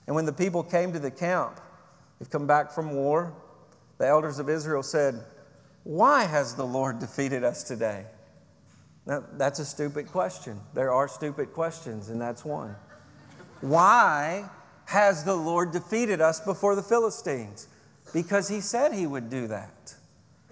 And 0.07 0.15
when 0.15 0.25
the 0.25 0.33
people 0.33 0.63
came 0.63 0.91
to 0.93 0.99
the 0.99 1.11
camp, 1.11 1.59
they've 2.19 2.29
come 2.29 2.47
back 2.47 2.71
from 2.71 2.91
war, 2.91 3.33
the 3.97 4.07
elders 4.07 4.39
of 4.39 4.49
Israel 4.49 4.83
said, 4.83 5.23
Why 5.83 6.25
has 6.25 6.55
the 6.55 6.65
Lord 6.65 6.99
defeated 6.99 7.43
us 7.43 7.63
today? 7.63 8.05
Now, 9.05 9.23
that's 9.33 9.59
a 9.59 9.65
stupid 9.65 10.07
question. 10.07 10.59
There 10.73 10.91
are 10.91 11.07
stupid 11.07 11.53
questions, 11.53 12.09
and 12.09 12.21
that's 12.21 12.45
one. 12.45 12.75
Why 13.63 14.49
has 14.87 15.23
the 15.23 15.35
Lord 15.35 15.71
defeated 15.71 16.19
us 16.19 16.41
before 16.41 16.75
the 16.75 16.83
Philistines? 16.83 17.69
Because 18.11 18.49
he 18.49 18.59
said 18.59 18.91
he 18.91 19.07
would 19.07 19.29
do 19.29 19.47
that. 19.47 19.95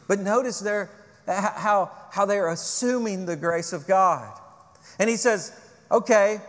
But 0.07 0.21
notice 0.21 0.61
there 0.61 0.89
how, 1.27 1.91
how 2.09 2.25
they're 2.25 2.47
assuming 2.47 3.25
the 3.25 3.35
grace 3.35 3.73
of 3.73 3.85
God. 3.85 4.39
And 4.97 5.09
he 5.09 5.17
says, 5.17 5.51
okay, 5.91 6.39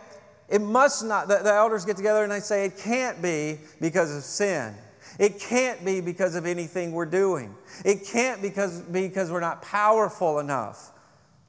it 0.47 0.61
must 0.61 1.03
not, 1.03 1.27
the, 1.27 1.39
the 1.43 1.51
elders 1.51 1.83
get 1.83 1.97
together 1.97 2.23
and 2.23 2.31
they 2.31 2.39
say, 2.39 2.63
it 2.63 2.77
can't 2.77 3.21
be 3.21 3.59
because 3.81 4.15
of 4.15 4.23
sin. 4.23 4.73
It 5.19 5.41
can't 5.41 5.83
be 5.83 5.99
because 5.99 6.35
of 6.35 6.45
anything 6.45 6.93
we're 6.93 7.05
doing. 7.05 7.55
It 7.83 8.05
can't 8.05 8.41
because, 8.41 8.79
because 8.83 9.29
we're 9.29 9.41
not 9.41 9.63
powerful 9.63 10.39
enough. 10.39 10.91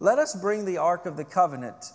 Let 0.00 0.18
us 0.18 0.34
bring 0.34 0.64
the 0.64 0.78
Ark 0.78 1.06
of 1.06 1.16
the 1.16 1.24
Covenant 1.24 1.92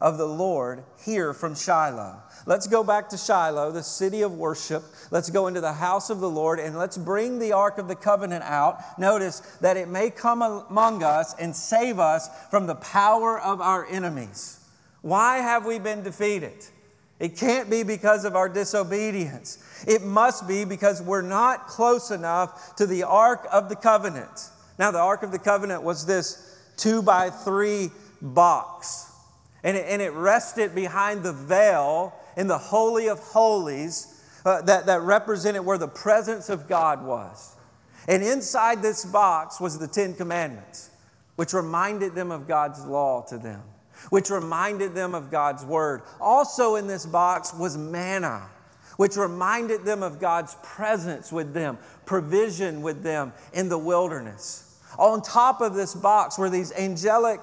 of 0.00 0.18
the 0.18 0.26
Lord 0.26 0.84
here 1.04 1.32
from 1.32 1.54
Shiloh. 1.54 2.22
Let's 2.44 2.66
go 2.66 2.84
back 2.84 3.08
to 3.08 3.16
Shiloh, 3.16 3.72
the 3.72 3.82
city 3.82 4.22
of 4.22 4.32
worship. 4.32 4.84
Let's 5.10 5.30
go 5.30 5.46
into 5.46 5.60
the 5.60 5.72
house 5.72 6.10
of 6.10 6.20
the 6.20 6.28
Lord 6.28 6.60
and 6.60 6.76
let's 6.76 6.98
bring 6.98 7.38
the 7.38 7.52
Ark 7.52 7.78
of 7.78 7.88
the 7.88 7.96
Covenant 7.96 8.44
out. 8.44 8.78
Notice 8.98 9.40
that 9.60 9.76
it 9.76 9.88
may 9.88 10.10
come 10.10 10.42
among 10.42 11.02
us 11.02 11.34
and 11.38 11.56
save 11.56 11.98
us 11.98 12.28
from 12.50 12.66
the 12.66 12.74
power 12.74 13.40
of 13.40 13.60
our 13.60 13.86
enemies. 13.86 14.60
Why 15.00 15.38
have 15.38 15.64
we 15.64 15.78
been 15.78 16.02
defeated? 16.02 16.66
It 17.18 17.38
can't 17.38 17.70
be 17.70 17.82
because 17.82 18.26
of 18.26 18.36
our 18.36 18.50
disobedience. 18.50 19.58
It 19.88 20.02
must 20.02 20.46
be 20.46 20.66
because 20.66 21.00
we're 21.00 21.22
not 21.22 21.66
close 21.68 22.10
enough 22.10 22.76
to 22.76 22.86
the 22.86 23.04
Ark 23.04 23.48
of 23.50 23.70
the 23.70 23.76
Covenant. 23.76 24.50
Now, 24.78 24.90
the 24.90 24.98
Ark 24.98 25.22
of 25.22 25.32
the 25.32 25.38
Covenant 25.38 25.82
was 25.82 26.04
this 26.04 26.60
two 26.76 27.00
by 27.00 27.30
three 27.30 27.90
box 28.20 29.10
and 29.66 29.76
it, 29.76 29.86
and 29.88 30.00
it 30.00 30.12
rested 30.12 30.76
behind 30.76 31.24
the 31.24 31.32
veil 31.32 32.14
in 32.36 32.46
the 32.46 32.56
Holy 32.56 33.08
of 33.08 33.18
Holies 33.18 34.22
uh, 34.44 34.62
that, 34.62 34.86
that 34.86 35.00
represented 35.00 35.64
where 35.64 35.76
the 35.76 35.88
presence 35.88 36.48
of 36.48 36.68
God 36.68 37.04
was. 37.04 37.56
And 38.06 38.22
inside 38.22 38.80
this 38.80 39.04
box 39.04 39.60
was 39.60 39.76
the 39.76 39.88
Ten 39.88 40.14
Commandments, 40.14 40.90
which 41.34 41.52
reminded 41.52 42.14
them 42.14 42.30
of 42.30 42.46
God's 42.46 42.84
law 42.86 43.22
to 43.22 43.38
them, 43.38 43.60
which 44.10 44.30
reminded 44.30 44.94
them 44.94 45.16
of 45.16 45.32
God's 45.32 45.64
word. 45.64 46.02
Also 46.20 46.76
in 46.76 46.86
this 46.86 47.04
box 47.04 47.52
was 47.52 47.76
manna, 47.76 48.48
which 48.98 49.16
reminded 49.16 49.84
them 49.84 50.04
of 50.04 50.20
God's 50.20 50.56
presence 50.62 51.32
with 51.32 51.54
them, 51.54 51.76
provision 52.04 52.82
with 52.82 53.02
them 53.02 53.32
in 53.52 53.68
the 53.68 53.78
wilderness. 53.78 54.75
On 54.98 55.20
top 55.22 55.60
of 55.60 55.74
this 55.74 55.94
box 55.94 56.38
were 56.38 56.50
these 56.50 56.72
angelic 56.72 57.40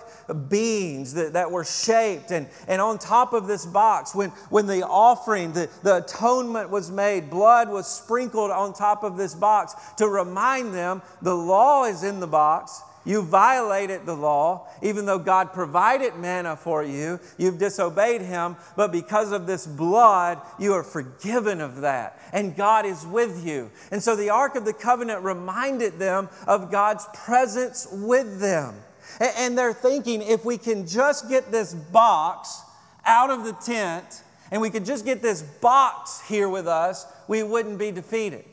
beings 0.50 1.14
that, 1.14 1.34
that 1.34 1.52
were 1.52 1.64
shaped. 1.64 2.32
And, 2.32 2.48
and 2.68 2.82
on 2.82 2.98
top 2.98 3.34
of 3.34 3.48
this 3.48 3.66
box, 3.66 4.16
when, 4.16 4.30
when 4.50 4.68
the 4.68 4.84
offering, 4.84 5.54
the, 5.54 5.70
the 5.84 5.98
atonement 5.98 6.70
was 6.70 6.92
made, 6.92 7.30
blood 7.30 7.70
was 7.70 7.88
sprinkled 7.88 8.52
on 8.52 8.74
top 8.74 9.04
of 9.04 9.18
this 9.18 9.36
box 9.36 9.76
to 9.98 10.08
remind 10.08 10.74
them 10.74 11.02
the 11.22 11.36
law 11.36 11.86
is 11.86 12.04
in 12.04 12.20
the 12.20 12.28
box 12.28 12.82
you 13.06 13.22
violated 13.22 14.06
the 14.06 14.16
law, 14.16 14.68
even 14.82 15.06
though 15.06 15.20
God 15.20 15.54
provided 15.54 16.16
manna 16.16 16.56
for 16.56 16.84
you. 16.84 17.20
You've 17.38 17.58
disobeyed 17.58 18.22
Him, 18.22 18.56
but 18.76 18.92
because 18.92 19.32
of 19.32 19.46
this 19.46 19.68
blood, 19.68 20.40
you 20.58 20.74
are 20.74 20.84
forgiven 20.84 21.60
of 21.60 21.82
that. 21.82 22.20
And 22.32 22.56
God 22.56 22.86
is 22.86 23.06
with 23.06 23.46
you. 23.46 23.72
And 23.92 24.02
so 24.02 24.16
the 24.16 24.30
Ark 24.30 24.56
of 24.56 24.66
the 24.66 24.74
Covenant 24.74 25.24
reminded 25.24 26.00
them 26.00 26.30
of 26.48 26.72
God's 26.72 27.06
presence 27.14 27.88
with 27.92 28.40
them. 28.40 28.76
And 29.20 29.58
they're 29.58 29.74
thinking 29.74 30.22
if 30.22 30.46
we 30.46 30.58
can 30.58 30.88
just 30.88 31.30
get 31.30 31.52
this 31.52 31.74
box 31.74 32.62
out 33.06 33.30
of 33.30 33.44
the 33.44 33.54
tent 33.54 34.24
and 34.52 34.62
we 34.62 34.70
could 34.70 34.86
just 34.86 35.06
get 35.06 35.22
this 35.22 35.42
box 35.42 36.22
here 36.28 36.48
with 36.48 36.68
us, 36.68 37.06
we 37.28 37.44
wouldn't 37.44 37.78
be 37.78 37.92
defeated. 37.92 38.46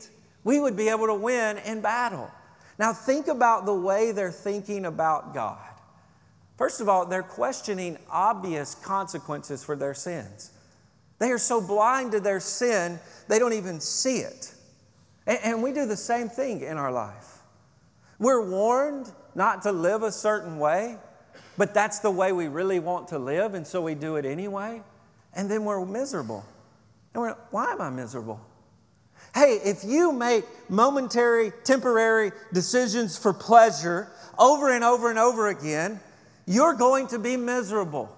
We 0.43 0.59
would 0.59 0.75
be 0.75 0.89
able 0.89 1.07
to 1.07 1.13
win 1.13 1.57
in 1.59 1.81
battle. 1.81 2.29
Now, 2.81 2.93
think 2.93 3.27
about 3.27 3.67
the 3.67 3.75
way 3.75 4.11
they're 4.11 4.31
thinking 4.31 4.85
about 4.85 5.35
God. 5.35 5.69
First 6.57 6.81
of 6.81 6.89
all, 6.89 7.05
they're 7.05 7.21
questioning 7.21 7.99
obvious 8.09 8.73
consequences 8.73 9.63
for 9.63 9.75
their 9.75 9.93
sins. 9.93 10.49
They 11.19 11.29
are 11.29 11.37
so 11.37 11.61
blind 11.61 12.13
to 12.13 12.19
their 12.19 12.39
sin, 12.39 12.99
they 13.27 13.37
don't 13.37 13.53
even 13.53 13.79
see 13.79 14.17
it. 14.17 14.55
And, 15.27 15.61
we 15.61 15.73
do 15.73 15.85
the 15.85 15.95
same 15.95 16.27
thing 16.27 16.61
in 16.61 16.77
our 16.77 16.91
life. 16.91 17.41
We're 18.17 18.49
warned 18.49 19.11
not 19.35 19.61
to 19.61 19.71
live 19.71 20.01
a 20.01 20.11
certain 20.11 20.57
way, 20.57 20.97
but 21.59 21.75
that's 21.75 21.99
the 21.99 22.09
way 22.09 22.31
we 22.31 22.47
really 22.47 22.79
want 22.79 23.09
to 23.09 23.19
live, 23.19 23.53
and 23.53 23.67
so 23.67 23.83
we 23.83 23.93
do 23.93 24.15
it 24.15 24.25
anyway. 24.25 24.81
And 25.35 25.51
then 25.51 25.65
we're 25.65 25.85
miserable. 25.85 26.43
And 27.13 27.21
we're, 27.21 27.35
why 27.51 27.73
am 27.73 27.81
I 27.81 27.91
miserable? 27.91 28.41
Hey, 29.33 29.59
if 29.63 29.83
you 29.83 30.11
make 30.11 30.45
momentary, 30.69 31.51
temporary 31.63 32.31
decisions 32.53 33.17
for 33.17 33.33
pleasure 33.33 34.09
over 34.37 34.73
and 34.73 34.83
over 34.83 35.09
and 35.09 35.19
over 35.19 35.47
again, 35.47 35.99
you're 36.45 36.73
going 36.73 37.07
to 37.07 37.19
be 37.19 37.37
miserable. 37.37 38.15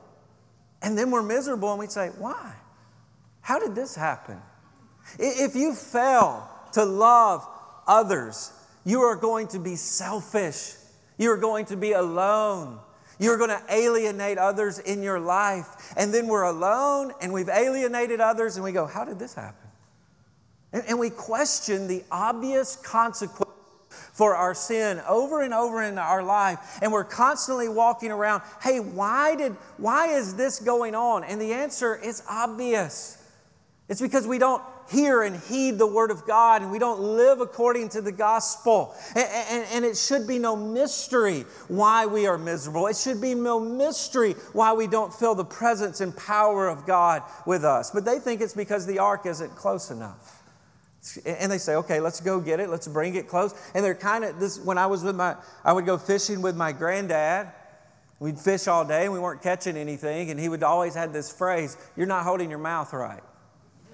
And 0.82 0.98
then 0.98 1.12
we're 1.12 1.24
miserable 1.24 1.70
and 1.70 1.80
we 1.80 1.88
say, 1.88 2.10
Why? 2.18 2.54
How 3.42 3.60
did 3.60 3.76
this 3.76 3.96
happen? 3.96 4.42
If 5.20 5.56
you 5.56 5.76
fail 5.76 6.50
to 6.74 6.86
love 6.86 7.48
others, 7.88 8.52
you 8.86 9.02
are 9.02 9.16
going 9.16 9.48
to 9.50 9.60
be 9.60 9.76
selfish. 9.76 10.76
You 11.18 11.32
are 11.32 11.38
going 11.38 11.66
to 11.66 11.78
be 11.78 11.92
alone. 11.92 12.80
You're 13.20 13.38
going 13.38 13.50
to 13.50 13.62
alienate 13.70 14.38
others 14.38 14.80
in 14.80 15.04
your 15.04 15.20
life. 15.20 15.94
And 15.96 16.14
then 16.14 16.28
we're 16.28 16.44
alone 16.44 17.14
and 17.22 17.32
we've 17.32 17.50
alienated 17.50 18.20
others 18.20 18.56
and 18.56 18.64
we 18.64 18.72
go, 18.72 18.86
How 18.86 19.06
did 19.06 19.20
this 19.20 19.34
happen? 19.34 19.63
And, 20.74 20.84
and 20.88 21.00
we 21.00 21.12
question 21.12 21.88
the 21.88 22.04
obvious 22.12 22.76
consequence 22.76 23.52
for 24.14 24.36
our 24.36 24.54
sin 24.54 25.02
over 25.08 25.42
and 25.42 25.54
over 25.54 25.82
in 25.84 25.98
our 25.98 26.24
life. 26.24 26.80
And 26.82 26.92
we're 26.92 27.04
constantly 27.04 27.70
walking 27.70 28.12
around 28.12 28.44
hey 28.62 28.80
why 28.80 29.36
did 29.36 29.54
why 29.78 30.08
is 30.10 30.36
this 30.36 30.60
going 30.60 30.96
on? 30.96 31.24
And 31.24 31.40
the 31.40 31.54
answer 31.54 31.96
is 31.96 32.24
obvious. 32.30 33.20
It's 33.90 34.02
because 34.02 34.26
we 34.26 34.38
don't 34.38 34.62
hear 34.90 35.24
and 35.24 35.40
heed 35.40 35.78
the 35.78 35.88
word 35.88 36.12
of 36.12 36.28
god 36.28 36.62
and 36.62 36.70
we 36.70 36.78
don't 36.78 37.00
live 37.00 37.40
according 37.40 37.90
to 37.90 38.02
the 38.02 38.12
gospel. 38.12 38.94
And, 39.16 39.28
and, 39.50 39.68
and, 39.72 39.86
it 39.86 39.96
should 39.98 40.28
be 40.28 40.40
no 40.40 40.56
mystery 40.56 41.46
why 41.70 42.06
we 42.06 42.28
are 42.28 42.38
miserable. 42.38 42.88
It 42.88 42.98
should 42.98 43.22
be 43.22 43.34
no 43.34 43.60
mystery 43.60 44.34
why 44.52 44.74
we 44.74 44.88
don't 44.88 45.14
feel 45.14 45.36
the 45.36 45.46
presence 45.46 46.02
and 46.02 46.16
power 46.16 46.68
of 46.68 46.86
god 46.86 47.24
with 47.46 47.64
us. 47.64 47.92
But 47.92 48.04
they 48.04 48.20
think 48.20 48.42
it's 48.42 48.54
because 48.54 48.86
the 48.86 49.00
ark 49.00 49.26
isn't 49.26 49.56
close 49.56 49.90
enough 49.90 50.33
and 51.26 51.52
they 51.52 51.58
say, 51.58 51.76
okay, 51.76 52.00
let's 52.00 52.22
go 52.22 52.40
get 52.40 52.60
it. 52.60 52.70
Let's 52.70 52.88
bring 52.88 53.16
it 53.16 53.28
close. 53.28 53.54
And 53.74 53.84
they're 53.84 53.96
kind 53.96 54.24
of 54.24 54.40
this. 54.40 54.58
When 54.58 54.78
I 54.78 54.86
was 54.86 55.04
with 55.04 55.16
my, 55.16 55.36
I 55.64 55.74
would 55.74 55.86
go 55.86 55.98
fishing 55.98 56.42
with 56.42 56.56
my 56.56 56.72
granddad. 56.72 57.52
We'd 58.20 58.40
fish 58.40 58.68
all 58.68 58.86
day 58.86 59.04
and 59.04 59.14
we 59.14 59.20
weren't 59.20 59.42
catching 59.42 59.76
anything, 59.76 60.32
and 60.32 60.40
he 60.40 60.48
would 60.48 60.64
always 60.64 60.96
had 60.96 61.12
this 61.12 61.32
phrase, 61.32 61.76
You're 61.98 62.08
not 62.08 62.24
holding 62.24 62.50
your 62.50 62.60
mouth 62.60 62.94
right. 62.94 63.22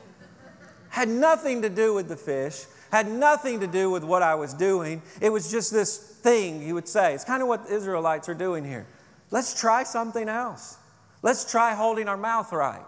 had 0.89 1.09
nothing 1.09 1.63
to 1.63 1.69
do 1.69 1.95
with 1.95 2.07
the 2.07 2.15
fish, 2.15 2.65
had 2.91 3.09
nothing 3.09 3.59
to 3.61 3.67
do 3.67 3.89
with 3.89 4.03
what 4.03 4.21
I 4.21 4.35
was 4.35 4.53
doing. 4.53 5.01
It 5.19 5.31
was 5.31 5.49
just 5.49 5.71
this 5.71 5.97
thing 5.97 6.61
he 6.61 6.73
would 6.73 6.87
say. 6.87 7.15
It's 7.15 7.23
kind 7.23 7.41
of 7.41 7.47
what 7.47 7.67
the 7.67 7.75
Israelites 7.75 8.29
are 8.29 8.35
doing 8.35 8.63
here. 8.63 8.85
Let's 9.31 9.59
try 9.59 9.83
something 9.83 10.29
else. 10.29 10.77
Let's 11.23 11.49
try 11.49 11.73
holding 11.73 12.07
our 12.07 12.17
mouth 12.17 12.51
right. 12.51 12.85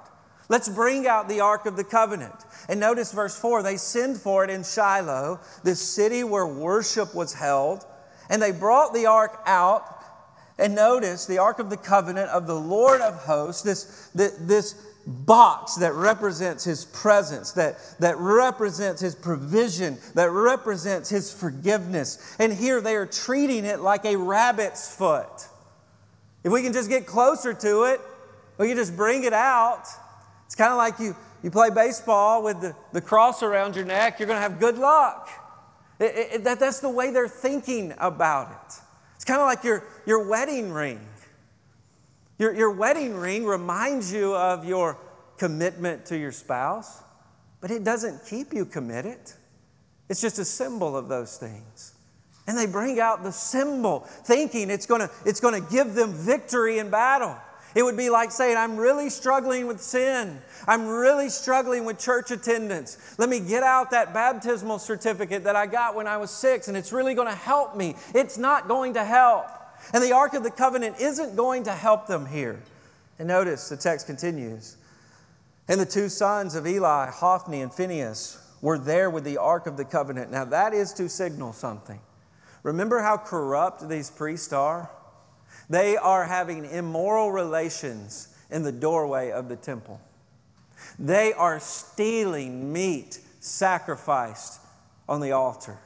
Let's 0.52 0.68
bring 0.68 1.08
out 1.08 1.30
the 1.30 1.40
Ark 1.40 1.66
of 1.66 1.78
the 1.78 1.84
Covenant. 1.86 2.36
And 2.68 2.78
notice 2.78 3.14
verse 3.14 3.40
4 3.40 3.64
they 3.64 3.78
send 3.78 4.18
for 4.18 4.44
it 4.44 4.50
in 4.50 4.66
Shiloh, 4.66 5.40
the 5.64 5.76
city 5.76 6.26
where 6.26 6.46
worship 6.46 7.16
was 7.16 7.34
held, 7.34 7.86
and 8.30 8.42
they 8.42 8.52
brought 8.52 8.94
the 8.94 9.06
Ark 9.06 9.42
out 9.46 9.86
and 10.60 10.76
notice 10.76 11.26
the 11.26 11.38
Ark 11.38 11.60
of 11.60 11.70
the 11.70 11.78
Covenant 11.78 12.30
of 12.32 12.48
the 12.48 12.60
Lord 12.60 13.00
of 13.00 13.16
hosts, 13.16 13.62
this, 13.62 14.10
this 14.14 14.74
box 15.08 15.76
that 15.76 15.94
represents 15.94 16.66
his 16.66 16.84
presence, 16.84 17.54
that, 17.54 17.78
that 18.00 18.18
represents 18.18 19.00
his 19.00 19.16
provision, 19.16 19.98
that 20.16 20.32
represents 20.32 21.10
his 21.10 21.32
forgiveness. 21.32 22.36
And 22.40 22.52
here 22.52 22.82
they 22.82 22.98
are 22.98 23.06
treating 23.06 23.64
it 23.64 23.80
like 23.80 24.04
a 24.04 24.18
rabbit's 24.18 24.94
foot. 24.94 25.48
If 26.44 26.52
we 26.52 26.62
can 26.62 26.74
just 26.74 26.90
get 26.90 27.08
closer 27.08 27.54
to 27.54 27.84
it, 27.86 28.02
we 28.58 28.68
can 28.68 28.76
just 28.76 28.98
bring 28.98 29.24
it 29.24 29.34
out. 29.34 29.88
It's 30.52 30.56
kind 30.58 30.74
of 30.74 30.78
like 30.78 31.00
you, 31.00 31.16
you 31.44 31.50
play 31.50 31.70
baseball 31.70 32.44
with 32.44 32.60
the, 32.60 32.76
the 32.92 33.00
cross 33.00 33.42
around 33.42 33.78
your 33.78 33.86
neck, 33.86 34.20
you're 34.20 34.28
going 34.28 34.36
to 34.36 34.42
have 34.42 34.60
good 34.60 34.78
luck. 34.78 35.30
It, 35.98 36.04
it, 36.34 36.44
that, 36.44 36.60
that's 36.60 36.82
the 36.82 36.90
way 36.90 37.10
they're 37.10 37.30
thinking 37.30 37.94
about 37.98 38.52
it. 38.52 38.82
It's 39.16 39.24
kind 39.24 39.40
of 39.40 39.46
like 39.46 39.64
your, 39.64 39.86
your 40.06 40.28
wedding 40.28 40.74
ring. 40.74 41.00
Your, 42.38 42.54
your 42.54 42.70
wedding 42.70 43.16
ring 43.16 43.46
reminds 43.46 44.12
you 44.12 44.36
of 44.36 44.66
your 44.66 44.98
commitment 45.38 46.06
to 46.08 46.18
your 46.18 46.34
spouse, 46.34 47.02
but 47.62 47.72
it 47.72 47.86
doesn't 47.86 48.26
keep 48.26 48.52
you 48.52 48.66
committed. 48.66 49.20
It's 50.10 50.20
just 50.20 50.38
a 50.38 50.44
symbol 50.44 50.98
of 50.98 51.08
those 51.08 51.38
things. 51.38 51.94
And 52.46 52.58
they 52.58 52.66
bring 52.66 53.00
out 53.00 53.24
the 53.24 53.32
symbol, 53.32 54.02
thinking 54.26 54.70
it's 54.70 54.86
gonna, 54.86 55.10
it's 55.26 55.40
gonna 55.40 55.62
give 55.62 55.94
them 55.94 56.12
victory 56.12 56.80
in 56.80 56.90
battle. 56.90 57.38
It 57.74 57.84
would 57.84 57.96
be 57.96 58.10
like 58.10 58.32
saying, 58.32 58.58
I'm 58.58 58.76
really 58.76 59.10
struggling 59.10 59.68
with 59.68 59.82
sin. 59.82 60.42
I'm 60.68 60.88
really 60.88 61.30
struggling 61.30 61.86
with 61.86 62.00
church 62.00 62.32
attendance. 62.32 63.16
Let 63.18 63.30
me 63.30 63.40
get 63.40 63.64
out 63.64 63.92
that 63.92 64.14
baptismal 64.14 64.80
certificate 64.80 65.46
that 65.46 65.56
I 65.56 65.68
got 65.68 65.96
when 65.96 66.08
I 66.08 66.18
was 66.18 66.32
six, 66.32 66.68
and 66.68 66.76
it's 66.76 66.92
really 66.92 67.14
going 67.14 67.30
to 67.30 67.36
help 67.36 67.76
me. 67.76 67.96
It's 68.14 68.38
not 68.38 68.68
going 68.68 68.96
to 68.96 69.06
help. 69.06 69.48
And 69.94 70.04
the 70.04 70.12
Ark 70.12 70.34
of 70.34 70.44
the 70.44 70.52
Covenant 70.52 71.00
isn't 71.00 71.36
going 71.36 71.64
to 71.64 71.72
help 71.72 72.08
them 72.08 72.26
here. 72.26 72.62
And 73.20 73.28
notice 73.28 73.70
the 73.70 73.78
text 73.78 74.06
continues. 74.06 74.78
And 75.68 75.80
the 75.80 75.86
two 75.86 76.10
sons 76.10 76.56
of 76.56 76.68
Eli, 76.68 77.10
Hophni 77.10 77.62
and 77.62 77.74
Phinehas, 77.74 78.38
were 78.62 78.78
there 78.78 79.10
with 79.10 79.24
the 79.24 79.38
Ark 79.38 79.66
of 79.66 79.78
the 79.78 79.86
Covenant. 79.86 80.32
Now, 80.32 80.44
that 80.46 80.74
is 80.74 80.94
to 80.94 81.08
signal 81.08 81.54
something. 81.54 82.00
Remember 82.64 83.02
how 83.02 83.18
corrupt 83.18 83.88
these 83.88 84.10
priests 84.10 84.54
are? 84.54 84.90
They 85.70 85.98
are 85.98 86.26
having 86.26 86.66
immoral 86.66 87.32
relations 87.32 88.28
in 88.50 88.64
the 88.64 88.72
doorway 88.72 89.32
of 89.32 89.50
the 89.50 89.56
temple. 89.56 90.02
They 91.00 91.34
are 91.34 91.60
stealing 91.60 92.72
meat 92.74 93.20
sacrificed 93.40 94.60
on 95.08 95.22
the 95.22 95.32
altar. 95.32 95.78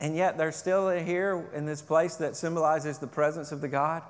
And 0.00 0.16
yet 0.16 0.36
they're 0.36 0.52
still 0.52 0.90
here 0.90 1.48
in 1.54 1.64
this 1.64 1.80
place 1.80 2.16
that 2.16 2.36
symbolizes 2.36 2.98
the 2.98 3.06
presence 3.06 3.52
of 3.52 3.60
the 3.60 3.68
God 3.68 4.02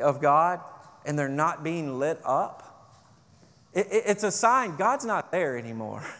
of 0.00 0.20
God 0.20 0.60
and 1.04 1.18
they're 1.18 1.28
not 1.28 1.64
being 1.64 1.98
lit 1.98 2.20
up. 2.24 2.98
It, 3.72 3.86
it, 3.90 4.02
it's 4.06 4.24
a 4.24 4.30
sign 4.30 4.76
God's 4.76 5.04
not 5.04 5.32
there 5.32 5.56
anymore. 5.56 6.04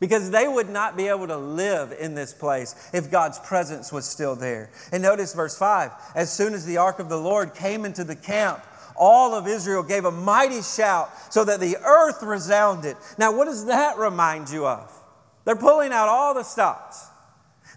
because 0.00 0.30
they 0.30 0.46
would 0.46 0.68
not 0.68 0.96
be 0.96 1.08
able 1.08 1.26
to 1.26 1.36
live 1.36 1.94
in 1.98 2.14
this 2.14 2.32
place 2.32 2.74
if 2.92 3.10
God's 3.10 3.38
presence 3.38 3.92
was 3.92 4.06
still 4.06 4.36
there. 4.36 4.70
And 4.92 5.02
notice 5.02 5.34
verse 5.34 5.56
5 5.56 5.92
as 6.14 6.32
soon 6.32 6.54
as 6.54 6.66
the 6.66 6.76
ark 6.76 6.98
of 6.98 7.08
the 7.08 7.18
Lord 7.18 7.54
came 7.54 7.84
into 7.84 8.04
the 8.04 8.16
camp, 8.16 8.64
all 8.96 9.34
of 9.34 9.46
Israel 9.46 9.82
gave 9.82 10.04
a 10.04 10.10
mighty 10.10 10.62
shout 10.62 11.10
so 11.30 11.44
that 11.44 11.60
the 11.60 11.76
earth 11.84 12.22
resounded. 12.22 12.96
Now, 13.18 13.36
what 13.36 13.46
does 13.46 13.66
that 13.66 13.98
remind 13.98 14.50
you 14.50 14.66
of? 14.66 14.92
They're 15.44 15.56
pulling 15.56 15.92
out 15.92 16.08
all 16.08 16.34
the 16.34 16.42
stops. 16.42 17.06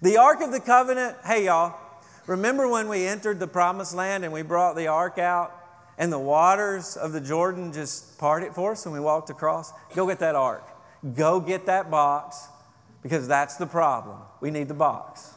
The 0.02 0.18
Ark 0.18 0.42
of 0.42 0.52
the 0.52 0.60
Covenant, 0.60 1.18
hey, 1.26 1.46
y'all, 1.46 1.76
remember 2.26 2.68
when 2.68 2.88
we 2.88 3.06
entered 3.06 3.40
the 3.40 3.48
promised 3.48 3.94
land 3.94 4.24
and 4.24 4.34
we 4.34 4.42
brought 4.42 4.76
the 4.76 4.88
ark 4.88 5.18
out 5.18 5.54
and 5.98 6.12
the 6.12 6.20
waters 6.20 6.96
of 6.96 7.12
the 7.12 7.20
Jordan 7.20 7.74
just 7.74 8.18
parted 8.18 8.56
for 8.56 8.72
us 8.72 8.86
and 8.86 8.94
we 8.94 9.00
walked 9.00 9.30
across? 9.30 9.74
Go 9.94 10.08
get 10.08 10.20
that 10.20 10.36
ark. 10.36 10.64
Go 11.16 11.40
get 11.40 11.66
that 11.68 11.90
box 11.90 12.48
because 13.02 13.28
that's 13.28 13.56
the 13.56 13.66
problem. 13.66 14.18
We 14.42 14.52
need 14.52 14.68
the 14.68 14.74
box. 14.74 15.34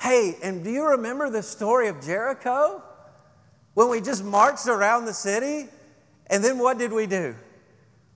Hey, 0.00 0.36
and 0.42 0.64
do 0.64 0.70
you 0.70 0.88
remember 0.90 1.30
the 1.30 1.42
story 1.42 1.88
of 1.88 2.00
Jericho? 2.00 2.82
When 3.74 3.88
we 3.88 4.00
just 4.00 4.24
marched 4.24 4.66
around 4.66 5.06
the 5.06 5.14
city, 5.14 5.68
and 6.26 6.44
then 6.44 6.58
what 6.58 6.78
did 6.78 6.92
we 6.92 7.06
do? 7.06 7.34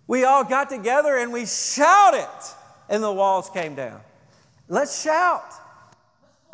We 0.07 0.25
all 0.25 0.44
got 0.44 0.68
together 0.68 1.16
and 1.16 1.33
we 1.33 1.46
shouted, 1.46 2.29
and 2.88 3.03
the 3.03 3.12
walls 3.12 3.49
came 3.51 3.75
down. 3.75 4.01
Let's 4.68 5.03
shout. 5.03 5.44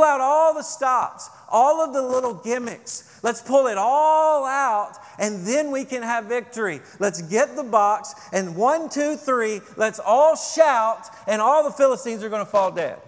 Pull 0.02 0.08
out 0.08 0.20
all 0.20 0.52
the 0.52 0.64
stops, 0.64 1.30
all 1.48 1.80
of 1.80 1.92
the 1.92 2.02
little 2.02 2.34
gimmicks. 2.34 3.20
Let's 3.22 3.40
pull 3.40 3.68
it 3.68 3.78
all 3.78 4.44
out 4.44 4.98
and 5.20 5.46
then 5.46 5.70
we 5.70 5.84
can 5.84 6.02
have 6.02 6.24
victory. 6.24 6.80
Let's 6.98 7.22
get 7.22 7.54
the 7.54 7.62
box, 7.62 8.12
and 8.32 8.56
one, 8.56 8.88
two, 8.88 9.14
three, 9.14 9.60
let's 9.76 10.00
all 10.00 10.34
shout, 10.34 11.06
and 11.28 11.40
all 11.40 11.62
the 11.62 11.70
Philistines 11.70 12.24
are 12.24 12.28
going 12.28 12.44
to 12.44 12.50
fall 12.50 12.72
dead. 12.72 12.98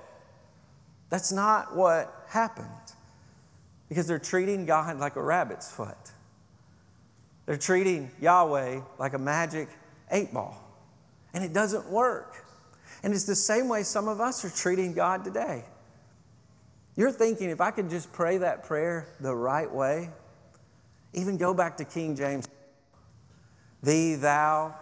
That's 1.11 1.33
not 1.33 1.75
what 1.75 2.15
happened 2.29 2.69
because 3.89 4.07
they're 4.07 4.21
treating 4.21 4.65
God 4.65 5.01
like 5.01 5.17
a 5.17 5.23
rabbit's 5.23 5.69
foot. 5.69 5.97
They're 7.47 7.57
treating 7.57 8.09
Yahweh 8.21 8.83
like 9.01 9.15
a 9.15 9.19
magic 9.19 9.69
eight 10.13 10.33
ball, 10.33 10.63
and 11.33 11.43
it 11.43 11.53
doesn't 11.53 11.91
work. 11.91 12.45
And 13.03 13.13
it's 13.13 13.25
the 13.25 13.35
same 13.35 13.69
way 13.69 13.83
some 13.83 14.07
of 14.07 14.21
us 14.21 14.45
are 14.45 14.51
treating 14.51 14.95
God 14.95 15.25
today. 15.25 15.65
You're 16.97 17.13
thinking, 17.13 17.51
if 17.51 17.61
I 17.61 17.71
could 17.71 17.91
just 17.91 18.13
pray 18.13 18.39
that 18.39 18.65
prayer 18.65 19.09
the 19.21 19.35
right 19.35 19.71
way, 19.71 20.11
even 21.13 21.37
go 21.37 21.53
back 21.55 21.77
to 21.79 21.85
King 21.85 22.17
James. 22.17 22.49
Thee, 23.83 24.15
thou. 24.15 24.75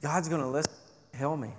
God's 0.00 0.28
going 0.28 0.40
to 0.40 0.48
listen, 0.48 0.72
heal 1.16 1.36
me. 1.36 1.50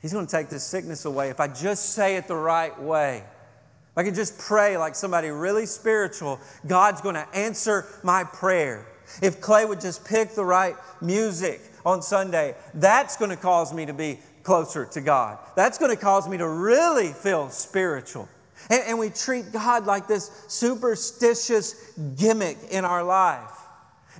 He's 0.00 0.12
going 0.12 0.26
to 0.26 0.30
take 0.30 0.48
this 0.48 0.64
sickness 0.64 1.04
away 1.04 1.28
if 1.28 1.40
I 1.40 1.48
just 1.48 1.90
say 1.90 2.16
it 2.16 2.28
the 2.28 2.36
right 2.36 2.78
way. 2.80 3.18
If 3.18 3.98
I 3.98 4.04
can 4.04 4.14
just 4.14 4.38
pray 4.38 4.76
like 4.76 4.94
somebody 4.94 5.28
really 5.28 5.66
spiritual, 5.66 6.40
God's 6.66 7.00
going 7.00 7.16
to 7.16 7.26
answer 7.34 7.86
my 8.04 8.24
prayer. 8.24 8.86
If 9.22 9.40
Clay 9.40 9.64
would 9.64 9.80
just 9.80 10.04
pick 10.04 10.34
the 10.34 10.44
right 10.44 10.76
music 11.00 11.60
on 11.84 12.02
Sunday, 12.02 12.54
that's 12.74 13.16
going 13.16 13.30
to 13.30 13.36
cause 13.36 13.72
me 13.72 13.86
to 13.86 13.94
be 13.94 14.18
closer 14.48 14.86
to 14.86 15.02
God. 15.02 15.36
That's 15.56 15.76
going 15.76 15.94
to 15.94 16.02
cause 16.02 16.26
me 16.26 16.38
to 16.38 16.48
really 16.48 17.08
feel 17.08 17.50
spiritual. 17.50 18.30
And, 18.70 18.82
and 18.86 18.98
we 18.98 19.10
treat 19.10 19.52
God 19.52 19.84
like 19.84 20.08
this 20.08 20.30
superstitious 20.48 21.92
gimmick 22.16 22.56
in 22.70 22.86
our 22.86 23.04
life. 23.04 23.52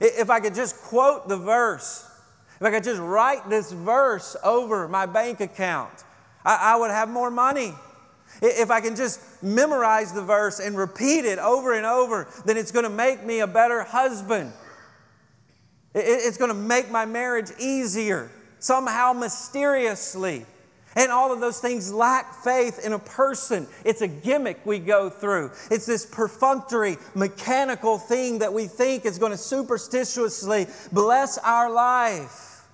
If 0.02 0.28
I 0.28 0.40
could 0.40 0.54
just 0.54 0.76
quote 0.82 1.30
the 1.30 1.38
verse, 1.38 2.04
if 2.60 2.62
I 2.62 2.70
could 2.70 2.84
just 2.84 3.00
write 3.00 3.48
this 3.48 3.72
verse 3.72 4.36
over 4.44 4.86
my 4.86 5.06
bank 5.06 5.40
account, 5.40 6.04
I, 6.44 6.74
I 6.74 6.76
would 6.76 6.90
have 6.90 7.08
more 7.08 7.30
money. 7.30 7.72
If 8.42 8.70
I 8.70 8.82
can 8.82 8.96
just 8.96 9.42
memorize 9.42 10.12
the 10.12 10.20
verse 10.20 10.60
and 10.60 10.76
repeat 10.76 11.24
it 11.24 11.38
over 11.38 11.72
and 11.72 11.86
over, 11.86 12.28
then 12.44 12.58
it's 12.58 12.70
going 12.70 12.84
to 12.84 12.90
make 12.90 13.24
me 13.24 13.40
a 13.40 13.46
better 13.46 13.82
husband. 13.82 14.52
It's 15.94 16.36
going 16.36 16.50
to 16.50 16.54
make 16.54 16.90
my 16.90 17.06
marriage 17.06 17.50
easier, 17.58 18.30
somehow 18.58 19.12
mysteriously. 19.12 20.46
And 20.96 21.12
all 21.12 21.32
of 21.32 21.40
those 21.40 21.60
things 21.60 21.92
lack 21.92 22.42
faith 22.42 22.84
in 22.84 22.92
a 22.92 22.98
person. 22.98 23.68
It's 23.84 24.00
a 24.00 24.08
gimmick 24.08 24.64
we 24.64 24.78
go 24.78 25.10
through. 25.10 25.52
It's 25.70 25.86
this 25.86 26.04
perfunctory, 26.04 26.96
mechanical 27.14 27.98
thing 27.98 28.40
that 28.40 28.52
we 28.52 28.66
think 28.66 29.04
is 29.04 29.18
going 29.18 29.32
to 29.32 29.38
superstitiously 29.38 30.66
bless 30.90 31.38
our 31.38 31.70
life. 31.70 32.64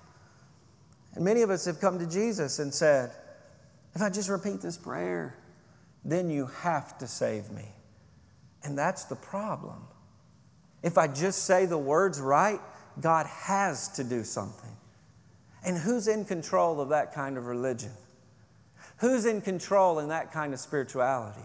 And 1.13 1.23
many 1.23 1.41
of 1.41 1.49
us 1.49 1.65
have 1.65 1.79
come 1.79 1.99
to 1.99 2.07
Jesus 2.07 2.59
and 2.59 2.73
said, 2.73 3.11
If 3.93 4.01
I 4.01 4.09
just 4.09 4.29
repeat 4.29 4.61
this 4.61 4.77
prayer, 4.77 5.37
then 6.03 6.29
you 6.29 6.47
have 6.47 6.97
to 6.99 7.07
save 7.07 7.51
me. 7.51 7.67
And 8.63 8.77
that's 8.77 9.05
the 9.05 9.15
problem. 9.15 9.87
If 10.81 10.97
I 10.97 11.07
just 11.07 11.45
say 11.45 11.65
the 11.65 11.77
words 11.77 12.19
right, 12.19 12.59
God 12.99 13.25
has 13.27 13.89
to 13.89 14.03
do 14.03 14.23
something. 14.23 14.74
And 15.65 15.77
who's 15.77 16.07
in 16.07 16.25
control 16.25 16.79
of 16.79 16.89
that 16.89 17.13
kind 17.13 17.37
of 17.37 17.47
religion? 17.47 17.91
Who's 18.97 19.25
in 19.25 19.41
control 19.41 19.99
in 19.99 20.09
that 20.09 20.31
kind 20.31 20.53
of 20.53 20.59
spirituality? 20.59 21.41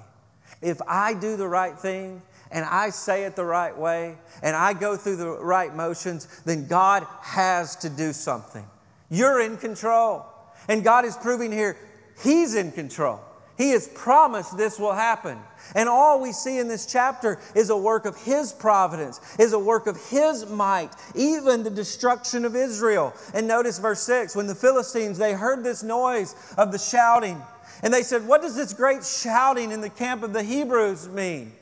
If 0.60 0.80
I 0.86 1.14
do 1.14 1.36
the 1.36 1.48
right 1.48 1.78
thing 1.78 2.22
and 2.50 2.64
I 2.64 2.90
say 2.90 3.24
it 3.24 3.34
the 3.34 3.44
right 3.44 3.76
way 3.76 4.16
and 4.42 4.54
I 4.54 4.74
go 4.74 4.96
through 4.96 5.16
the 5.16 5.30
right 5.30 5.74
motions, 5.74 6.28
then 6.44 6.66
God 6.66 7.06
has 7.22 7.76
to 7.76 7.88
do 7.88 8.12
something. 8.12 8.66
You're 9.08 9.40
in 9.40 9.56
control. 9.56 10.26
And 10.68 10.84
God 10.84 11.04
is 11.04 11.16
proving 11.16 11.50
here 11.50 11.76
He's 12.22 12.54
in 12.54 12.72
control. 12.72 13.20
He 13.60 13.72
has 13.72 13.88
promised 13.88 14.56
this 14.56 14.78
will 14.78 14.94
happen. 14.94 15.38
And 15.74 15.86
all 15.86 16.18
we 16.18 16.32
see 16.32 16.56
in 16.56 16.66
this 16.66 16.86
chapter 16.86 17.38
is 17.54 17.68
a 17.68 17.76
work 17.76 18.06
of 18.06 18.16
His 18.16 18.54
providence, 18.54 19.20
is 19.38 19.52
a 19.52 19.58
work 19.58 19.86
of 19.86 19.98
His 20.08 20.48
might, 20.48 20.88
even 21.14 21.62
the 21.62 21.68
destruction 21.68 22.46
of 22.46 22.56
Israel. 22.56 23.12
And 23.34 23.46
notice 23.46 23.78
verse 23.78 24.00
6 24.04 24.34
when 24.34 24.46
the 24.46 24.54
Philistines, 24.54 25.18
they 25.18 25.34
heard 25.34 25.62
this 25.62 25.82
noise 25.82 26.34
of 26.56 26.72
the 26.72 26.78
shouting, 26.78 27.38
and 27.82 27.92
they 27.92 28.02
said, 28.02 28.26
What 28.26 28.40
does 28.40 28.56
this 28.56 28.72
great 28.72 29.04
shouting 29.04 29.72
in 29.72 29.82
the 29.82 29.90
camp 29.90 30.22
of 30.22 30.32
the 30.32 30.42
Hebrews 30.42 31.10
mean? 31.10 31.52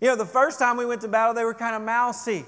You 0.00 0.08
know, 0.08 0.16
the 0.16 0.26
first 0.26 0.58
time 0.58 0.76
we 0.76 0.84
went 0.84 1.02
to 1.02 1.08
battle, 1.08 1.32
they 1.32 1.44
were 1.44 1.54
kind 1.54 1.76
of 1.76 1.82
mousy. 1.82 2.44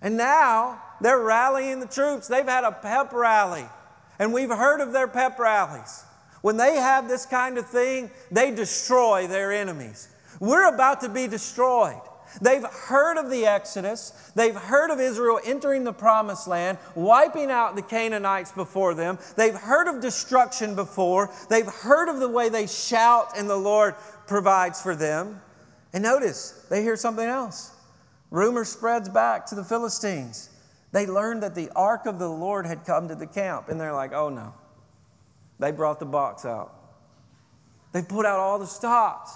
And 0.00 0.16
now 0.16 0.80
they're 1.00 1.18
rallying 1.18 1.80
the 1.80 1.86
troops. 1.86 2.28
They've 2.28 2.46
had 2.46 2.62
a 2.62 2.70
pep 2.70 3.12
rally, 3.12 3.66
and 4.20 4.32
we've 4.32 4.50
heard 4.50 4.80
of 4.80 4.92
their 4.92 5.08
pep 5.08 5.36
rallies. 5.40 6.04
When 6.42 6.56
they 6.56 6.76
have 6.76 7.08
this 7.08 7.24
kind 7.24 7.56
of 7.56 7.66
thing, 7.66 8.10
they 8.30 8.50
destroy 8.50 9.26
their 9.26 9.52
enemies. 9.52 10.08
We're 10.40 10.72
about 10.72 11.00
to 11.00 11.08
be 11.08 11.26
destroyed. 11.26 12.00
They've 12.40 12.64
heard 12.64 13.18
of 13.18 13.30
the 13.30 13.46
Exodus. 13.46 14.32
They've 14.34 14.54
heard 14.54 14.90
of 14.90 15.00
Israel 15.00 15.38
entering 15.44 15.84
the 15.84 15.92
promised 15.92 16.48
land, 16.48 16.78
wiping 16.94 17.50
out 17.50 17.76
the 17.76 17.82
Canaanites 17.82 18.52
before 18.52 18.94
them. 18.94 19.18
They've 19.36 19.54
heard 19.54 19.88
of 19.88 20.00
destruction 20.00 20.74
before. 20.74 21.30
They've 21.48 21.66
heard 21.66 22.08
of 22.08 22.20
the 22.20 22.28
way 22.28 22.48
they 22.48 22.66
shout 22.66 23.36
and 23.36 23.48
the 23.48 23.56
Lord 23.56 23.94
provides 24.26 24.80
for 24.80 24.96
them. 24.96 25.40
And 25.92 26.02
notice, 26.02 26.66
they 26.70 26.82
hear 26.82 26.96
something 26.96 27.26
else. 27.26 27.72
Rumor 28.30 28.64
spreads 28.64 29.10
back 29.10 29.44
to 29.46 29.54
the 29.54 29.64
Philistines. 29.64 30.48
They 30.90 31.06
learn 31.06 31.40
that 31.40 31.54
the 31.54 31.70
ark 31.76 32.06
of 32.06 32.18
the 32.18 32.28
Lord 32.28 32.64
had 32.64 32.86
come 32.86 33.08
to 33.08 33.14
the 33.14 33.26
camp, 33.26 33.68
and 33.68 33.78
they're 33.78 33.92
like, 33.92 34.12
oh 34.12 34.30
no. 34.30 34.54
They 35.58 35.70
brought 35.70 36.00
the 36.00 36.06
box 36.06 36.44
out. 36.44 36.74
They 37.92 38.02
put 38.02 38.26
out 38.26 38.38
all 38.38 38.58
the 38.58 38.66
stops. 38.66 39.32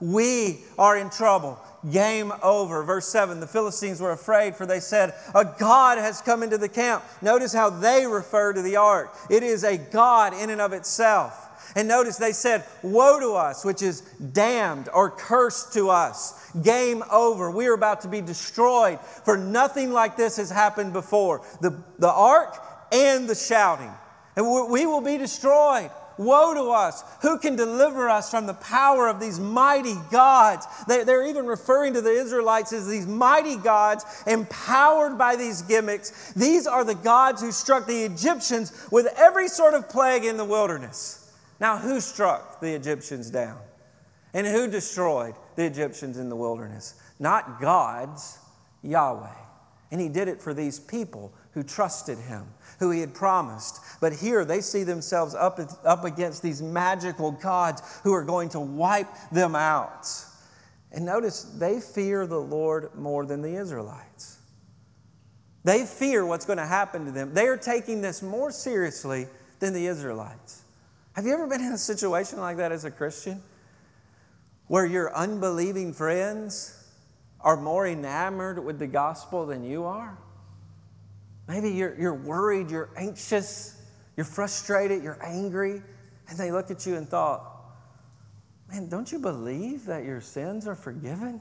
We 0.00 0.58
are 0.78 0.98
in 0.98 1.10
trouble. 1.10 1.58
Game 1.90 2.32
over. 2.42 2.82
Verse 2.82 3.08
7 3.08 3.40
The 3.40 3.46
Philistines 3.46 4.00
were 4.00 4.10
afraid, 4.10 4.56
for 4.56 4.66
they 4.66 4.80
said, 4.80 5.14
A 5.34 5.44
God 5.58 5.98
has 5.98 6.20
come 6.20 6.42
into 6.42 6.58
the 6.58 6.68
camp. 6.68 7.04
Notice 7.22 7.52
how 7.52 7.70
they 7.70 8.06
refer 8.06 8.52
to 8.52 8.62
the 8.62 8.76
ark. 8.76 9.14
It 9.30 9.42
is 9.42 9.64
a 9.64 9.78
God 9.78 10.34
in 10.34 10.50
and 10.50 10.60
of 10.60 10.72
itself. 10.72 11.40
And 11.76 11.88
notice 11.88 12.16
they 12.16 12.32
said, 12.32 12.64
Woe 12.82 13.20
to 13.20 13.34
us, 13.34 13.64
which 13.64 13.82
is 13.82 14.00
damned 14.00 14.88
or 14.92 15.10
cursed 15.10 15.72
to 15.74 15.90
us. 15.90 16.50
Game 16.62 17.02
over. 17.10 17.50
We 17.50 17.66
are 17.66 17.74
about 17.74 18.00
to 18.02 18.08
be 18.08 18.20
destroyed, 18.20 19.00
for 19.00 19.36
nothing 19.36 19.92
like 19.92 20.16
this 20.16 20.36
has 20.36 20.50
happened 20.50 20.92
before. 20.92 21.42
The, 21.60 21.82
the 21.98 22.12
ark 22.12 22.56
and 22.92 23.28
the 23.28 23.34
shouting 23.34 23.92
and 24.36 24.70
we 24.70 24.86
will 24.86 25.00
be 25.00 25.18
destroyed. 25.18 25.90
Woe 26.16 26.54
to 26.54 26.70
us! 26.70 27.02
Who 27.22 27.38
can 27.38 27.56
deliver 27.56 28.08
us 28.08 28.30
from 28.30 28.46
the 28.46 28.54
power 28.54 29.08
of 29.08 29.18
these 29.18 29.40
mighty 29.40 29.96
gods? 30.12 30.66
They're 30.86 31.26
even 31.26 31.44
referring 31.46 31.94
to 31.94 32.00
the 32.00 32.12
Israelites 32.12 32.72
as 32.72 32.86
these 32.86 33.06
mighty 33.06 33.56
gods 33.56 34.04
empowered 34.26 35.18
by 35.18 35.34
these 35.34 35.62
gimmicks. 35.62 36.32
These 36.34 36.68
are 36.68 36.84
the 36.84 36.94
gods 36.94 37.42
who 37.42 37.50
struck 37.50 37.86
the 37.86 38.04
Egyptians 38.04 38.86
with 38.92 39.08
every 39.16 39.48
sort 39.48 39.74
of 39.74 39.88
plague 39.88 40.24
in 40.24 40.36
the 40.36 40.44
wilderness. 40.44 41.32
Now, 41.58 41.78
who 41.78 42.00
struck 42.00 42.60
the 42.60 42.74
Egyptians 42.74 43.30
down? 43.30 43.58
And 44.32 44.46
who 44.46 44.68
destroyed 44.68 45.34
the 45.56 45.64
Egyptians 45.64 46.18
in 46.18 46.28
the 46.28 46.36
wilderness? 46.36 46.94
Not 47.18 47.60
gods, 47.60 48.38
Yahweh. 48.82 49.28
And 49.90 50.00
he 50.00 50.08
did 50.08 50.28
it 50.28 50.42
for 50.42 50.52
these 50.52 50.80
people 50.80 51.32
who 51.52 51.62
trusted 51.62 52.18
him 52.18 52.46
who 52.78 52.90
he 52.90 53.00
had 53.00 53.14
promised. 53.14 53.80
But 54.00 54.14
here 54.14 54.44
they 54.44 54.60
see 54.60 54.84
themselves 54.84 55.34
up, 55.34 55.58
up 55.84 56.04
against 56.04 56.42
these 56.42 56.62
magical 56.62 57.32
gods 57.32 57.82
who 58.02 58.12
are 58.12 58.24
going 58.24 58.48
to 58.50 58.60
wipe 58.60 59.08
them 59.30 59.54
out. 59.54 60.08
And 60.92 61.04
notice, 61.04 61.42
they 61.42 61.80
fear 61.80 62.26
the 62.26 62.40
Lord 62.40 62.94
more 62.94 63.26
than 63.26 63.42
the 63.42 63.56
Israelites. 63.56 64.38
They 65.64 65.86
fear 65.86 66.24
what's 66.24 66.44
going 66.44 66.58
to 66.58 66.66
happen 66.66 67.06
to 67.06 67.10
them. 67.10 67.34
They 67.34 67.46
are 67.46 67.56
taking 67.56 68.02
this 68.02 68.22
more 68.22 68.52
seriously 68.52 69.26
than 69.60 69.72
the 69.72 69.86
Israelites. 69.86 70.62
Have 71.14 71.24
you 71.24 71.32
ever 71.32 71.46
been 71.46 71.60
in 71.60 71.72
a 71.72 71.78
situation 71.78 72.38
like 72.38 72.58
that 72.58 72.70
as 72.70 72.84
a 72.84 72.90
Christian? 72.90 73.42
Where 74.66 74.84
your 74.84 75.14
unbelieving 75.14 75.92
friends 75.92 76.80
are 77.40 77.56
more 77.56 77.86
enamored 77.86 78.64
with 78.64 78.78
the 78.78 78.86
gospel 78.86 79.46
than 79.46 79.64
you 79.64 79.84
are? 79.84 80.18
Maybe 81.46 81.70
you're, 81.70 81.94
you're 81.98 82.14
worried, 82.14 82.70
you're 82.70 82.90
anxious, 82.96 83.80
you're 84.16 84.24
frustrated, 84.24 85.02
you're 85.02 85.22
angry, 85.22 85.82
and 86.28 86.38
they 86.38 86.50
look 86.50 86.70
at 86.70 86.86
you 86.86 86.96
and 86.96 87.08
thought, 87.08 87.50
Man, 88.70 88.88
don't 88.88 89.12
you 89.12 89.18
believe 89.18 89.84
that 89.86 90.04
your 90.04 90.20
sins 90.20 90.66
are 90.66 90.74
forgiven? 90.74 91.40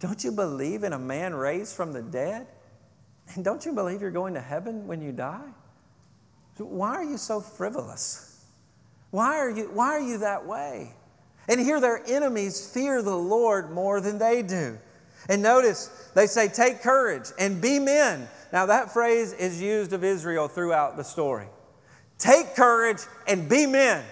Don't 0.00 0.24
you 0.24 0.32
believe 0.32 0.82
in 0.82 0.92
a 0.92 0.98
man 0.98 1.34
raised 1.34 1.76
from 1.76 1.92
the 1.92 2.02
dead? 2.02 2.46
And 3.34 3.44
don't 3.44 3.64
you 3.64 3.72
believe 3.72 4.00
you're 4.00 4.10
going 4.10 4.34
to 4.34 4.40
heaven 4.40 4.86
when 4.86 5.00
you 5.00 5.12
die? 5.12 5.48
So 6.58 6.64
why 6.64 6.94
are 6.96 7.04
you 7.04 7.16
so 7.16 7.40
frivolous? 7.40 8.44
Why 9.10 9.36
are 9.36 9.50
you, 9.50 9.70
why 9.72 9.88
are 9.88 10.00
you 10.00 10.18
that 10.18 10.46
way? 10.46 10.94
And 11.48 11.60
here 11.60 11.80
their 11.80 12.02
enemies 12.06 12.70
fear 12.72 13.02
the 13.02 13.16
Lord 13.16 13.70
more 13.70 14.00
than 14.00 14.18
they 14.18 14.42
do. 14.42 14.78
And 15.28 15.42
notice, 15.42 16.10
they 16.14 16.26
say, 16.26 16.48
Take 16.48 16.82
courage 16.82 17.30
and 17.38 17.60
be 17.60 17.78
men. 17.78 18.28
Now, 18.52 18.66
that 18.66 18.92
phrase 18.92 19.32
is 19.32 19.60
used 19.60 19.92
of 19.92 20.02
Israel 20.02 20.48
throughout 20.48 20.96
the 20.96 21.04
story. 21.04 21.46
Take 22.18 22.54
courage 22.56 22.98
and 23.26 23.48
be 23.48 23.66
men. 23.66 24.04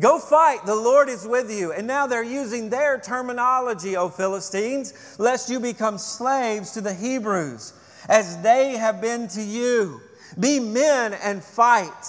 Go 0.00 0.18
fight, 0.18 0.64
the 0.64 0.74
Lord 0.74 1.08
is 1.10 1.26
with 1.26 1.50
you. 1.50 1.72
And 1.72 1.86
now 1.86 2.06
they're 2.06 2.22
using 2.22 2.70
their 2.70 2.98
terminology, 2.98 3.96
O 3.96 4.08
Philistines, 4.08 5.16
lest 5.18 5.50
you 5.50 5.60
become 5.60 5.98
slaves 5.98 6.72
to 6.72 6.80
the 6.80 6.94
Hebrews, 6.94 7.74
as 8.08 8.40
they 8.42 8.72
have 8.72 9.02
been 9.02 9.28
to 9.28 9.42
you. 9.42 10.00
Be 10.40 10.58
men 10.58 11.12
and 11.22 11.44
fight. 11.44 12.06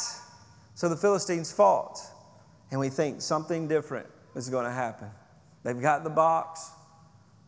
So 0.75 0.87
the 0.87 0.95
Philistines 0.95 1.51
fought, 1.51 1.99
and 2.71 2.79
we 2.79 2.89
think 2.89 3.21
something 3.21 3.67
different 3.67 4.07
is 4.33 4.49
going 4.49 4.65
to 4.65 4.71
happen. 4.71 5.09
They've 5.63 5.79
got 5.79 6.03
the 6.03 6.09
box, 6.09 6.71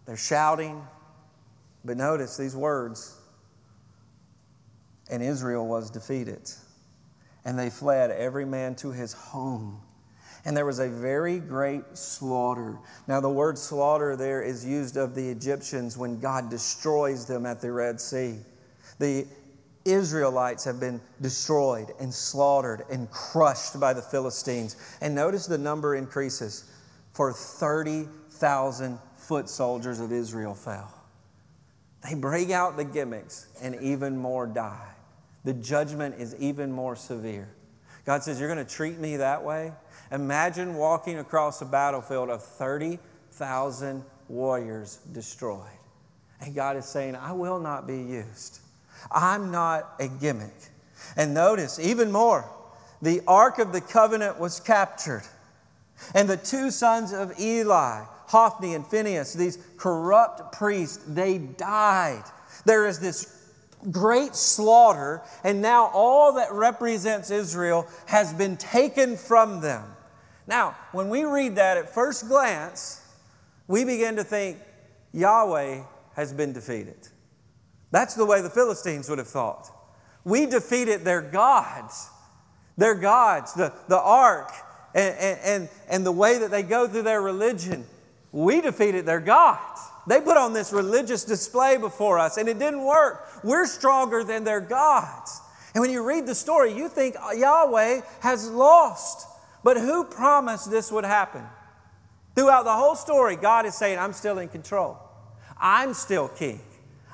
they're 0.06 0.18
shouting, 0.18 0.86
but 1.84 1.98
notice 1.98 2.38
these 2.38 2.56
words 2.56 3.20
and 5.10 5.22
Israel 5.22 5.68
was 5.68 5.90
defeated. 5.90 6.50
And 7.44 7.60
they 7.60 7.70
fled, 7.70 8.12
every 8.12 8.46
man 8.46 8.76
to 8.76 8.92
his 8.92 9.14
home. 9.14 9.82
And 10.46 10.56
there 10.56 10.66
was 10.66 10.80
a 10.80 10.90
very 10.90 11.40
great 11.40 11.98
slaughter. 11.98 12.78
Now, 13.08 13.20
the 13.20 13.30
word 13.30 13.58
slaughter 13.58 14.16
there 14.16 14.42
is 14.42 14.66
used 14.66 14.98
of 14.98 15.16
the 15.16 15.30
Egyptians 15.30 15.98
when 15.98 16.20
God 16.20 16.50
destroys 16.50 17.26
them 17.26 17.46
at 17.46 17.62
the 17.62 17.72
Red 17.72 18.00
Sea. 18.00 18.38
The 19.00 19.28
Israelites 19.86 20.64
have 20.64 20.80
been 20.80 21.02
destroyed 21.22 21.94
and 22.00 22.14
slaughtered 22.14 22.84
and 22.92 23.10
crushed 23.12 23.80
by 23.80 23.94
the 23.94 24.02
Philistines. 24.02 24.76
And 25.02 25.14
notice 25.14 25.46
the 25.46 25.58
number 25.58 25.96
increases. 25.96 26.72
For 27.14 27.32
30,000 27.32 29.00
foot 29.28 29.50
soldiers 29.50 30.00
of 30.00 30.12
Israel 30.12 30.56
fell. 30.56 30.94
They 32.08 32.16
break 32.16 32.52
out 32.52 32.78
the 32.78 32.84
gimmicks, 32.84 33.48
and 33.62 33.76
even 33.82 34.18
more 34.18 34.46
die 34.46 34.96
the 35.46 35.54
judgment 35.54 36.16
is 36.20 36.36
even 36.40 36.72
more 36.72 36.96
severe. 36.96 37.48
God 38.04 38.24
says, 38.24 38.40
You're 38.40 38.54
going 38.54 38.66
to 38.66 38.72
treat 38.72 38.98
me 38.98 39.18
that 39.18 39.44
way? 39.44 39.72
Imagine 40.12 40.76
walking 40.76 41.20
across 41.20 41.62
a 41.62 41.66
battlefield 41.66 42.30
of 42.30 42.44
30,000 42.44 44.04
warriors 44.28 44.98
destroyed. 45.12 45.62
And 46.42 46.54
God 46.54 46.76
is 46.78 46.86
saying, 46.86 47.16
I 47.16 47.32
will 47.32 47.60
not 47.60 47.88
be 47.88 47.98
used. 47.98 48.60
I'm 49.12 49.52
not 49.52 49.94
a 50.00 50.08
gimmick. 50.08 50.54
And 51.16 51.34
notice, 51.34 51.80
even 51.80 52.12
more, 52.12 52.50
the 53.02 53.22
Ark 53.28 53.60
of 53.60 53.72
the 53.72 53.82
Covenant 53.82 54.40
was 54.40 54.60
captured. 54.60 55.24
And 56.14 56.28
the 56.28 56.38
two 56.38 56.72
sons 56.72 57.14
of 57.14 57.40
Eli, 57.40 58.04
Hophni 58.28 58.74
and 58.74 58.86
Phinehas, 58.86 59.34
these 59.34 59.58
corrupt 59.78 60.52
priests, 60.54 61.04
they 61.08 61.38
died. 61.38 62.24
There 62.66 62.88
is 62.88 63.00
this 63.00 63.32
great 63.92 64.36
slaughter, 64.36 65.22
and 65.44 65.62
now 65.62 65.92
all 65.94 66.34
that 66.34 66.52
represents 66.52 67.30
Israel 67.30 67.88
has 68.08 68.34
been 68.34 68.58
taken 68.58 69.18
from 69.18 69.62
them. 69.62 69.84
Now, 70.48 70.76
when 70.92 71.10
we 71.10 71.24
read 71.24 71.56
that 71.56 71.78
at 71.78 71.94
first 71.94 72.28
glance, 72.28 73.02
we 73.68 73.84
begin 73.84 74.16
to 74.18 74.24
think 74.24 74.60
Yahweh 75.14 75.84
has 76.16 76.34
been 76.34 76.54
defeated. 76.54 77.08
That's 77.92 78.16
the 78.16 78.26
way 78.26 78.42
the 78.42 78.50
Philistines 78.50 79.10
would 79.10 79.18
have 79.18 79.28
thought. 79.28 79.72
We 80.24 80.46
defeated 80.46 81.06
their 81.06 81.22
gods, 81.22 82.10
their 82.78 82.96
gods, 82.96 83.54
the, 83.54 83.74
the 83.88 84.00
ark, 84.00 84.52
and, 84.94 85.16
and, 85.18 85.70
and 85.88 86.06
the 86.06 86.12
way 86.12 86.40
that 86.40 86.52
they 86.52 86.64
go 86.64 86.88
through 86.88 87.04
their 87.04 87.22
religion. 87.22 87.86
We 88.36 88.60
defeated 88.60 89.06
their 89.06 89.22
gods. 89.22 89.80
They 90.08 90.20
put 90.20 90.36
on 90.36 90.52
this 90.52 90.74
religious 90.74 91.24
display 91.24 91.78
before 91.78 92.20
us, 92.20 92.36
and 92.36 92.50
it 92.50 92.60
didn't 92.60 92.84
work. 92.84 93.30
We're 93.46 93.66
stronger 93.66 94.26
than 94.26 94.44
their 94.44 94.60
gods. 94.60 95.40
And 95.74 95.82
when 95.82 95.90
you 95.90 96.06
read 96.06 96.28
the 96.28 96.36
story, 96.36 96.74
you 96.74 96.90
think 96.90 97.16
Yahweh 97.34 98.02
has 98.20 98.50
lost. 98.50 99.26
But 99.64 99.78
who 99.78 100.04
promised 100.04 100.70
this 100.70 100.92
would 100.92 101.06
happen? 101.06 101.44
Throughout 102.36 102.66
the 102.66 102.74
whole 102.74 102.96
story, 102.96 103.38
God 103.38 103.66
is 103.66 103.74
saying, 103.74 104.00
I'm 104.00 104.12
still 104.12 104.38
in 104.40 104.50
control. 104.50 104.98
I'm 105.58 105.94
still 105.94 106.28
king. 106.28 106.60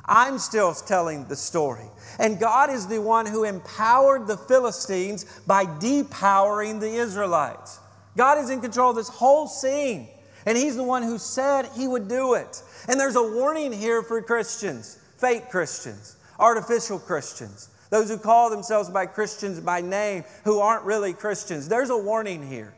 I'm 0.04 0.40
still 0.40 0.74
telling 0.74 1.28
the 1.28 1.36
story. 1.36 1.86
And 2.18 2.40
God 2.40 2.72
is 2.72 2.88
the 2.88 3.00
one 3.00 3.28
who 3.28 3.44
empowered 3.44 4.26
the 4.26 4.38
Philistines 4.38 5.26
by 5.46 5.66
depowering 5.66 6.80
the 6.80 6.96
Israelites. 6.96 7.80
God 8.18 8.40
is 8.40 8.50
in 8.50 8.60
control 8.60 8.90
of 8.90 8.96
this 8.96 9.10
whole 9.10 9.46
scene. 9.46 10.08
And 10.46 10.58
He's 10.58 10.76
the 10.76 10.84
one 10.84 11.04
who 11.04 11.18
said 11.18 11.70
He 11.76 11.88
would 11.88 12.08
do 12.08 12.34
it. 12.34 12.62
And 12.88 13.00
there's 13.00 13.16
a 13.16 13.24
warning 13.24 13.72
here 13.72 14.02
for 14.02 14.22
Christians, 14.22 14.98
fake 15.18 15.50
Christians, 15.50 16.16
artificial 16.40 17.00
Christians, 17.00 17.70
those 17.90 18.10
who 18.10 18.18
call 18.18 18.50
themselves 18.50 18.90
by 18.90 19.06
Christians 19.06 19.60
by 19.60 19.82
name 19.82 20.24
who 20.44 20.60
aren't 20.60 20.86
really 20.86 21.14
Christians. 21.14 21.68
There's 21.68 21.90
a 21.90 21.98
warning 21.98 22.48
here. 22.48 22.74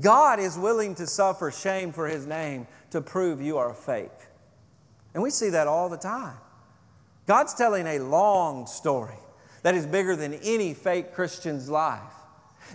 God 0.00 0.38
is 0.40 0.58
willing 0.58 0.94
to 0.96 1.06
suffer 1.06 1.50
shame 1.50 1.92
for 1.92 2.08
His 2.08 2.26
name 2.26 2.66
to 2.90 3.00
prove 3.00 3.40
you 3.40 3.58
are 3.58 3.74
fake. 3.74 4.10
And 5.14 5.22
we 5.22 5.30
see 5.30 5.50
that 5.50 5.66
all 5.66 5.88
the 5.88 5.96
time. 5.96 6.36
God's 7.26 7.54
telling 7.54 7.86
a 7.86 7.98
long 7.98 8.66
story 8.66 9.18
that 9.62 9.74
is 9.74 9.86
bigger 9.86 10.16
than 10.16 10.34
any 10.34 10.74
fake 10.74 11.14
Christian's 11.14 11.68
life. 11.68 12.00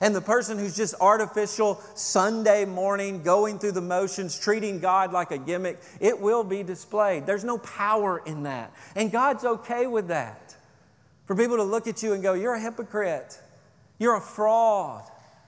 And 0.02 0.16
the 0.16 0.22
person 0.22 0.58
who's 0.58 0.76
just 0.76 0.96
artificial 1.00 1.82
Sunday 1.96 2.66
morning 2.66 3.24
going 3.24 3.60
through 3.60 3.74
the 3.74 3.82
motions, 3.82 4.38
treating 4.38 4.80
God 4.80 5.14
like 5.14 5.32
a 5.32 5.38
gimmick, 5.38 5.80
it 6.00 6.20
will 6.20 6.44
be 6.44 6.64
displayed. 6.64 7.26
There's 7.26 7.44
no 7.44 7.58
power 7.60 8.22
in 8.26 8.44
that. 8.44 8.74
And 8.96 9.12
God's 9.12 9.46
okay 9.46 9.88
with 9.88 10.08
that. 10.08 10.56
For 11.26 11.36
people 11.36 11.58
to 11.58 11.64
look 11.64 11.88
at 11.88 12.04
you 12.04 12.14
and 12.14 12.22
go, 12.22 12.34
You're 12.34 12.56
a 12.56 12.62
hypocrite, 12.62 13.40
you're 14.00 14.16
a 14.16 14.22
fraud. 14.22 15.04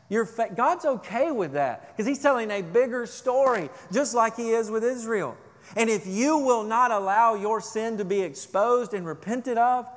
You're 0.08 0.25
fa-. 0.25 0.51
God's 0.55 0.86
okay 0.86 1.31
with 1.31 1.53
that 1.53 1.95
because 1.95 2.08
He's 2.08 2.21
telling 2.21 2.51
a 2.51 2.62
bigger 2.62 3.05
story, 3.05 3.69
just 3.91 4.13
like 4.13 4.36
He 4.36 4.51
is 4.51 4.69
with 4.69 4.84
Israel. 4.84 5.36
And 5.75 5.89
if 5.89 6.05
you 6.05 6.38
will 6.38 6.63
not 6.63 6.91
allow 6.91 7.34
your 7.34 7.60
sin 7.60 7.97
to 7.97 8.05
be 8.05 8.21
exposed 8.21 8.93
and 8.93 9.05
repented 9.05 9.58
of, 9.58 9.88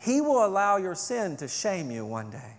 He 0.00 0.20
will 0.20 0.44
allow 0.44 0.76
your 0.76 0.94
sin 0.94 1.36
to 1.38 1.48
shame 1.48 1.90
you 1.90 2.04
one 2.04 2.30
day. 2.30 2.56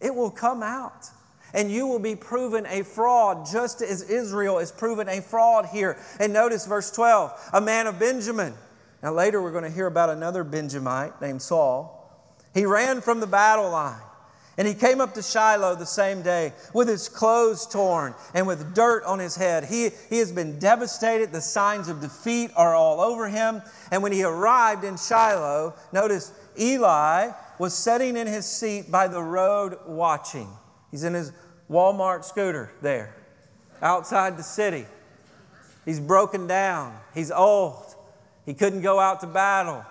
It 0.00 0.14
will 0.14 0.30
come 0.30 0.62
out. 0.62 1.06
And 1.52 1.70
you 1.70 1.86
will 1.86 1.98
be 1.98 2.14
proven 2.14 2.64
a 2.66 2.84
fraud, 2.84 3.46
just 3.50 3.82
as 3.82 4.02
Israel 4.02 4.58
is 4.58 4.70
proven 4.70 5.08
a 5.08 5.20
fraud 5.20 5.66
here. 5.66 5.98
And 6.20 6.32
notice 6.32 6.66
verse 6.66 6.90
12 6.92 7.50
a 7.54 7.60
man 7.60 7.86
of 7.86 7.98
Benjamin. 7.98 8.54
Now, 9.02 9.12
later 9.12 9.42
we're 9.42 9.52
going 9.52 9.64
to 9.64 9.70
hear 9.70 9.86
about 9.86 10.10
another 10.10 10.44
Benjamite 10.44 11.20
named 11.20 11.42
Saul. 11.42 11.96
He 12.54 12.66
ran 12.66 13.00
from 13.00 13.20
the 13.20 13.26
battle 13.26 13.70
line 13.70 14.00
and 14.60 14.68
he 14.68 14.74
came 14.74 15.00
up 15.00 15.14
to 15.14 15.22
Shiloh 15.22 15.74
the 15.76 15.86
same 15.86 16.20
day 16.20 16.52
with 16.74 16.86
his 16.86 17.08
clothes 17.08 17.66
torn 17.66 18.14
and 18.34 18.46
with 18.46 18.74
dirt 18.74 19.04
on 19.04 19.18
his 19.18 19.34
head. 19.34 19.64
He, 19.64 19.88
he 20.10 20.18
has 20.18 20.32
been 20.32 20.58
devastated. 20.58 21.32
The 21.32 21.40
signs 21.40 21.88
of 21.88 22.02
defeat 22.02 22.50
are 22.56 22.74
all 22.74 23.00
over 23.00 23.26
him. 23.26 23.62
And 23.90 24.02
when 24.02 24.12
he 24.12 24.22
arrived 24.22 24.84
in 24.84 24.98
Shiloh, 24.98 25.74
notice 25.92 26.32
Eli 26.58 27.30
was 27.60 27.74
sitting 27.74 28.16
in 28.16 28.26
his 28.26 28.46
seat 28.46 28.90
by 28.90 29.06
the 29.06 29.22
road 29.22 29.78
watching. 29.86 30.48
He's 30.90 31.04
in 31.04 31.14
his 31.14 31.32
Walmart 31.70 32.24
scooter 32.24 32.72
there 32.82 33.14
outside 33.80 34.36
the 34.36 34.42
city. 34.42 34.86
He's 35.84 36.00
broken 36.00 36.46
down. 36.48 36.98
He's 37.14 37.30
old. 37.30 37.94
He 38.44 38.54
couldn't 38.54 38.82
go 38.82 38.98
out 38.98 39.20
to 39.20 39.28
battle. 39.28 39.84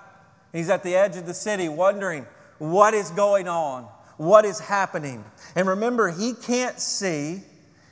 He's 0.52 0.70
at 0.70 0.84
the 0.84 0.96
edge 0.96 1.16
of 1.16 1.26
the 1.26 1.34
city 1.34 1.70
wondering 1.70 2.26
what 2.58 2.94
is 2.94 3.12
going 3.12 3.48
on 3.48 3.88
what 4.20 4.44
is 4.44 4.60
happening. 4.60 5.24
And 5.56 5.66
remember, 5.68 6.12
he 6.12 6.34
can't 6.34 6.78
see, 6.78 7.42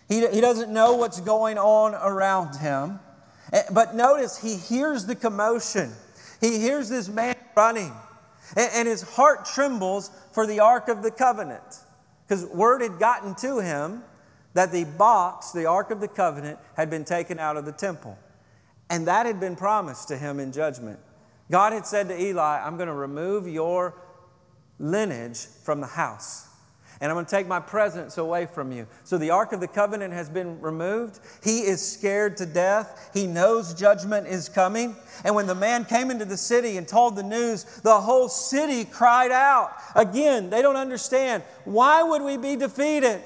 he, 0.09 0.27
he 0.27 0.41
doesn't 0.41 0.71
know 0.71 0.93
what's 0.93 1.21
going 1.21 1.57
on 1.57 1.95
around 1.95 2.57
him. 2.57 2.99
Eh, 3.53 3.63
but 3.71 3.95
notice, 3.95 4.37
he 4.37 4.57
hears 4.57 5.05
the 5.05 5.15
commotion. 5.15 5.93
He 6.41 6.59
hears 6.59 6.89
this 6.89 7.07
man 7.07 7.35
running, 7.55 7.93
and, 8.55 8.87
his 8.87 9.01
heart 9.01 9.45
trembles 9.45 10.11
for 10.31 10.47
the 10.47 10.59
Ark 10.59 10.87
of 10.87 11.03
the 11.03 11.11
Covenant. 11.11 11.83
Because 12.27 12.45
word 12.45 12.81
had 12.81 12.99
gotten 12.99 13.35
to 13.35 13.59
him 13.59 14.03
that 14.53 14.71
the 14.71 14.85
box, 14.85 15.51
the 15.51 15.65
Ark 15.65 15.91
of 15.91 15.99
the 15.99 16.07
Covenant, 16.07 16.59
had 16.75 16.89
been 16.89 17.05
taken 17.05 17.39
out 17.39 17.57
of 17.57 17.65
the 17.65 17.71
temple. 17.71 18.17
And 18.89 19.07
that 19.07 19.25
had 19.25 19.39
been 19.39 19.55
promised 19.55 20.07
to 20.07 20.17
him 20.17 20.39
in 20.39 20.51
judgment. 20.51 20.99
God 21.51 21.73
had 21.73 21.85
said 21.85 22.09
to 22.09 22.19
Eli, 22.19 22.59
I'm 22.59 22.77
going 22.77 22.87
to 22.87 22.93
remove 22.93 23.47
your 23.47 23.93
lineage 24.79 25.45
from 25.63 25.81
the 25.81 25.87
house. 25.87 26.46
And 26.99 27.11
I'm 27.11 27.15
going 27.15 27.25
to 27.25 27.31
take 27.31 27.47
my 27.47 27.59
presence 27.59 28.17
away 28.17 28.47
from 28.47 28.71
you. 28.71 28.87
So 29.03 29.17
the 29.17 29.29
Ark 29.29 29.53
of 29.53 29.59
the 29.59 29.67
Covenant 29.67 30.13
has 30.13 30.29
been 30.29 30.59
removed. 30.61 31.19
He 31.43 31.59
is 31.61 31.85
scared 31.85 32.37
to 32.37 32.45
death. 32.45 33.11
He 33.13 33.27
knows 33.27 33.75
judgment 33.75 34.27
is 34.27 34.49
coming. 34.49 34.95
And 35.23 35.35
when 35.35 35.45
the 35.45 35.55
man 35.55 35.85
came 35.85 36.09
into 36.09 36.25
the 36.25 36.37
city 36.37 36.77
and 36.77 36.87
told 36.87 37.15
the 37.15 37.23
news, 37.23 37.65
the 37.81 38.01
whole 38.01 38.29
city 38.29 38.83
cried 38.83 39.31
out. 39.31 39.73
Again, 39.95 40.49
they 40.49 40.63
don't 40.63 40.75
understand. 40.75 41.43
Why 41.65 42.01
would 42.01 42.23
we 42.23 42.37
be 42.37 42.55
defeated? 42.55 43.21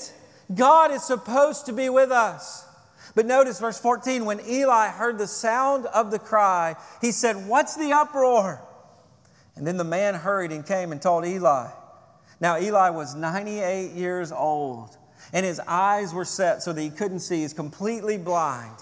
God 0.53 0.91
is 0.91 1.03
supposed 1.03 1.65
to 1.67 1.73
be 1.73 1.87
with 1.87 2.11
us. 2.11 2.67
But 3.15 3.25
notice 3.25 3.59
verse 3.59 3.79
14 3.79 4.25
when 4.25 4.41
Eli 4.47 4.89
heard 4.89 5.17
the 5.17 5.27
sound 5.27 5.85
of 5.87 6.11
the 6.11 6.19
cry, 6.19 6.75
he 6.99 7.11
said, 7.11 7.47
What's 7.47 7.75
the 7.75 7.93
uproar? 7.93 8.61
And 9.55 9.65
then 9.67 9.77
the 9.77 9.83
man 9.83 10.15
hurried 10.15 10.51
and 10.51 10.65
came 10.65 10.91
and 10.91 11.01
told 11.01 11.25
Eli. 11.25 11.69
Now, 12.41 12.59
Eli 12.59 12.89
was 12.89 13.15
98 13.15 13.91
years 13.91 14.31
old, 14.31 14.97
and 15.31 15.45
his 15.45 15.61
eyes 15.61 16.13
were 16.13 16.25
set 16.25 16.61
so 16.61 16.73
that 16.73 16.81
he 16.81 16.89
couldn't 16.89 17.19
see. 17.19 17.41
He's 17.41 17.53
completely 17.53 18.17
blind. 18.17 18.75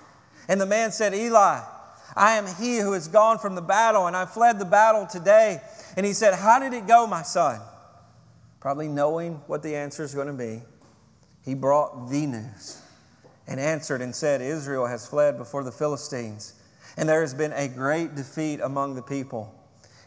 And 0.48 0.60
the 0.60 0.66
man 0.66 0.92
said, 0.92 1.14
Eli, 1.14 1.60
I 2.16 2.32
am 2.32 2.48
he 2.48 2.78
who 2.78 2.94
has 2.94 3.08
gone 3.08 3.38
from 3.38 3.56
the 3.56 3.62
battle, 3.62 4.08
and 4.08 4.16
I 4.16 4.26
fled 4.26 4.58
the 4.58 4.66
battle 4.66 5.06
today. 5.06 5.62
And 5.96 6.06
he 6.06 6.14
said, 6.14 6.34
How 6.34 6.58
did 6.60 6.74
it 6.74 6.88
go, 6.88 7.06
my 7.06 7.22
son? 7.22 7.60
Probably 8.60 8.88
knowing 8.88 9.42
what 9.46 9.62
the 9.62 9.76
answer 9.76 10.04
is 10.04 10.16
going 10.16 10.28
to 10.28 10.34
be, 10.34 10.62
he 11.46 11.54
brought 11.54 12.10
the 12.10 12.26
news 12.26 12.82
and 13.46 13.60
answered 13.60 14.02
and 14.02 14.16
said, 14.16 14.42
Israel 14.42 14.88
has 14.88 15.06
fled 15.06 15.38
before 15.38 15.64
the 15.64 15.72
Philistines, 15.72 16.54
and 16.98 17.08
there 17.08 17.22
has 17.22 17.34
been 17.34 17.54
a 17.54 17.68
great 17.68 18.16
defeat 18.16 18.60
among 18.62 18.96
the 18.96 19.02
people 19.02 19.54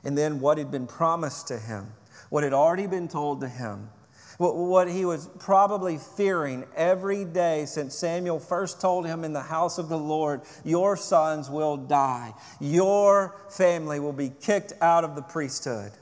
and 0.05 0.19
then 0.19 0.41
what 0.41 0.59
had 0.59 0.71
been 0.71 0.87
promised 0.87 1.49
to 1.49 1.59
him, 1.59 1.93
what 2.33 2.45
had 2.45 2.55
already 2.55 2.87
been 2.87 3.09
told 3.09 3.43
to 3.43 3.47
him, 3.47 3.91
what 4.39 4.89
he 4.89 5.05
was 5.05 5.29
probably 5.39 5.99
fearing 5.99 6.65
every 6.75 7.27
day 7.27 7.67
since 7.67 7.95
Samuel 7.95 8.39
first 8.39 8.81
told 8.81 9.05
him 9.07 9.23
in 9.23 9.35
the 9.35 9.43
house 9.43 9.77
of 9.77 9.91
the 9.91 9.99
Lord, 9.99 10.41
Your 10.65 10.97
sons 10.97 11.51
will 11.51 11.77
die. 11.77 12.33
Your 12.59 13.37
family 13.51 14.01
will 14.01 14.15
be 14.15 14.33
kicked 14.41 14.73
out 14.81 15.05
of 15.05 15.15
the 15.15 15.21
priesthood. 15.21 15.93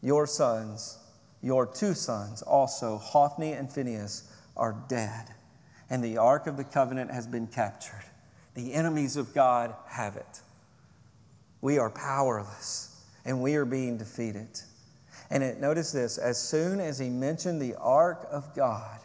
Your 0.00 0.26
sons, 0.26 0.96
your 1.42 1.66
two 1.66 1.92
sons, 1.92 2.40
also, 2.40 2.96
Hophni 2.96 3.52
and 3.52 3.70
Phinehas, 3.70 4.32
are 4.56 4.74
dead. 4.88 5.26
And 5.90 6.02
the 6.02 6.16
Ark 6.16 6.46
of 6.46 6.56
the 6.56 6.64
Covenant 6.64 7.10
has 7.10 7.26
been 7.26 7.46
captured. 7.46 8.04
The 8.54 8.72
enemies 8.72 9.18
of 9.18 9.34
God 9.34 9.74
have 9.86 10.16
it. 10.16 10.40
We 11.60 11.76
are 11.76 11.90
powerless 11.90 13.04
and 13.26 13.42
we 13.42 13.56
are 13.56 13.66
being 13.66 13.98
defeated. 13.98 14.62
And 15.30 15.42
it, 15.42 15.60
notice 15.60 15.92
this 15.92 16.18
as 16.18 16.38
soon 16.38 16.80
as 16.80 16.98
he 16.98 17.08
mentioned 17.08 17.60
the 17.60 17.74
ark 17.76 18.26
of 18.30 18.54
God, 18.54 19.00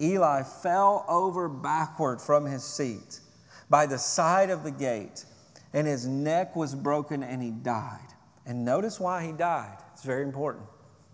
Eli 0.00 0.42
fell 0.42 1.04
over 1.08 1.48
backward 1.48 2.20
from 2.20 2.46
his 2.46 2.64
seat 2.64 3.20
by 3.68 3.86
the 3.86 3.98
side 3.98 4.50
of 4.50 4.64
the 4.64 4.70
gate, 4.70 5.24
and 5.72 5.86
his 5.86 6.06
neck 6.06 6.56
was 6.56 6.74
broken 6.74 7.22
and 7.22 7.42
he 7.42 7.50
died. 7.50 7.98
And 8.46 8.64
notice 8.64 8.98
why 8.98 9.24
he 9.24 9.32
died. 9.32 9.76
It's 9.92 10.02
very 10.02 10.22
important. 10.22 10.64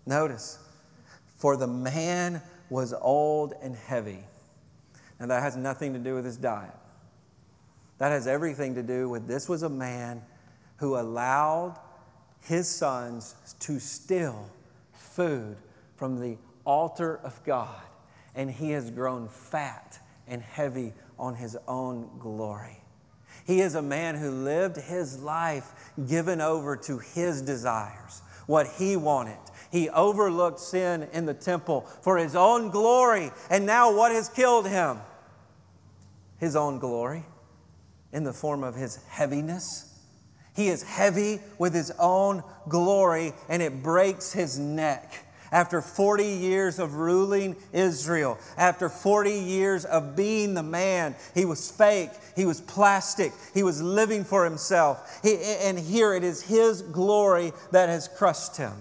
Notice, 0.05 0.57
for 1.37 1.55
the 1.55 1.67
man 1.67 2.41
was 2.69 2.93
old 2.93 3.53
and 3.61 3.75
heavy. 3.75 4.23
Now, 5.19 5.27
that 5.27 5.43
has 5.43 5.55
nothing 5.55 5.93
to 5.93 5.99
do 5.99 6.15
with 6.15 6.25
his 6.25 6.37
diet. 6.37 6.73
That 7.97 8.11
has 8.11 8.27
everything 8.27 8.75
to 8.75 8.83
do 8.83 9.09
with 9.09 9.27
this 9.27 9.49
was 9.49 9.63
a 9.63 9.69
man 9.69 10.21
who 10.77 10.97
allowed 10.97 11.77
his 12.41 12.67
sons 12.67 13.35
to 13.59 13.79
steal 13.79 14.49
food 14.93 15.57
from 15.95 16.19
the 16.19 16.37
altar 16.65 17.19
of 17.23 17.43
God, 17.43 17.81
and 18.35 18.49
he 18.49 18.71
has 18.71 18.91
grown 18.91 19.27
fat 19.27 19.99
and 20.27 20.41
heavy 20.41 20.93
on 21.17 21.35
his 21.35 21.57
own 21.67 22.09
glory. 22.19 22.81
He 23.45 23.61
is 23.61 23.75
a 23.75 23.81
man 23.81 24.15
who 24.15 24.29
lived 24.29 24.77
his 24.77 25.19
life 25.19 25.91
given 26.07 26.39
over 26.39 26.77
to 26.77 26.99
his 26.99 27.41
desires, 27.41 28.21
what 28.45 28.67
he 28.77 28.95
wanted. 28.95 29.37
He 29.71 29.89
overlooked 29.89 30.59
sin 30.59 31.07
in 31.13 31.25
the 31.25 31.33
temple 31.33 31.81
for 32.01 32.17
his 32.17 32.35
own 32.35 32.69
glory, 32.69 33.31
and 33.49 33.65
now 33.65 33.91
what 33.95 34.11
has 34.11 34.29
killed 34.29 34.67
him? 34.67 34.99
His 36.37 36.55
own 36.55 36.79
glory. 36.79 37.25
in 38.11 38.23
the 38.23 38.33
form 38.33 38.63
of 38.63 38.75
his 38.75 38.97
heaviness. 39.07 39.88
He 40.55 40.67
is 40.67 40.83
heavy 40.83 41.39
with 41.57 41.73
his 41.73 41.91
own 41.99 42.43
glory, 42.67 43.33
and 43.47 43.61
it 43.61 43.83
breaks 43.83 44.31
his 44.31 44.59
neck. 44.59 45.25
After 45.51 45.81
40 45.81 46.23
years 46.23 46.77
of 46.77 46.93
ruling 46.95 47.55
Israel, 47.73 48.37
after 48.55 48.87
40 48.87 49.31
years 49.31 49.83
of 49.83 50.15
being 50.15 50.53
the 50.53 50.63
man, 50.63 51.15
he 51.33 51.45
was 51.45 51.71
fake, 51.71 52.11
he 52.35 52.45
was 52.45 52.61
plastic, 52.61 53.31
he 53.53 53.63
was 53.63 53.81
living 53.81 54.23
for 54.23 54.43
himself. 54.43 55.19
He, 55.23 55.37
and 55.37 55.79
here 55.79 56.13
it 56.13 56.23
is 56.23 56.43
his 56.43 56.83
glory 56.83 57.51
that 57.71 57.89
has 57.89 58.07
crushed 58.07 58.57
him. 58.57 58.73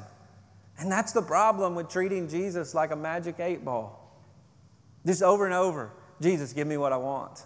And 0.79 0.93
that's 0.93 1.13
the 1.13 1.23
problem 1.23 1.75
with 1.75 1.89
treating 1.89 2.29
Jesus 2.29 2.75
like 2.75 2.91
a 2.91 2.97
magic 2.97 3.41
eight 3.41 3.65
ball. 3.65 3.99
Just 5.07 5.23
over 5.23 5.47
and 5.47 5.55
over 5.55 5.91
Jesus, 6.21 6.53
give 6.53 6.67
me 6.67 6.77
what 6.77 6.93
I 6.93 6.97
want. 6.97 7.45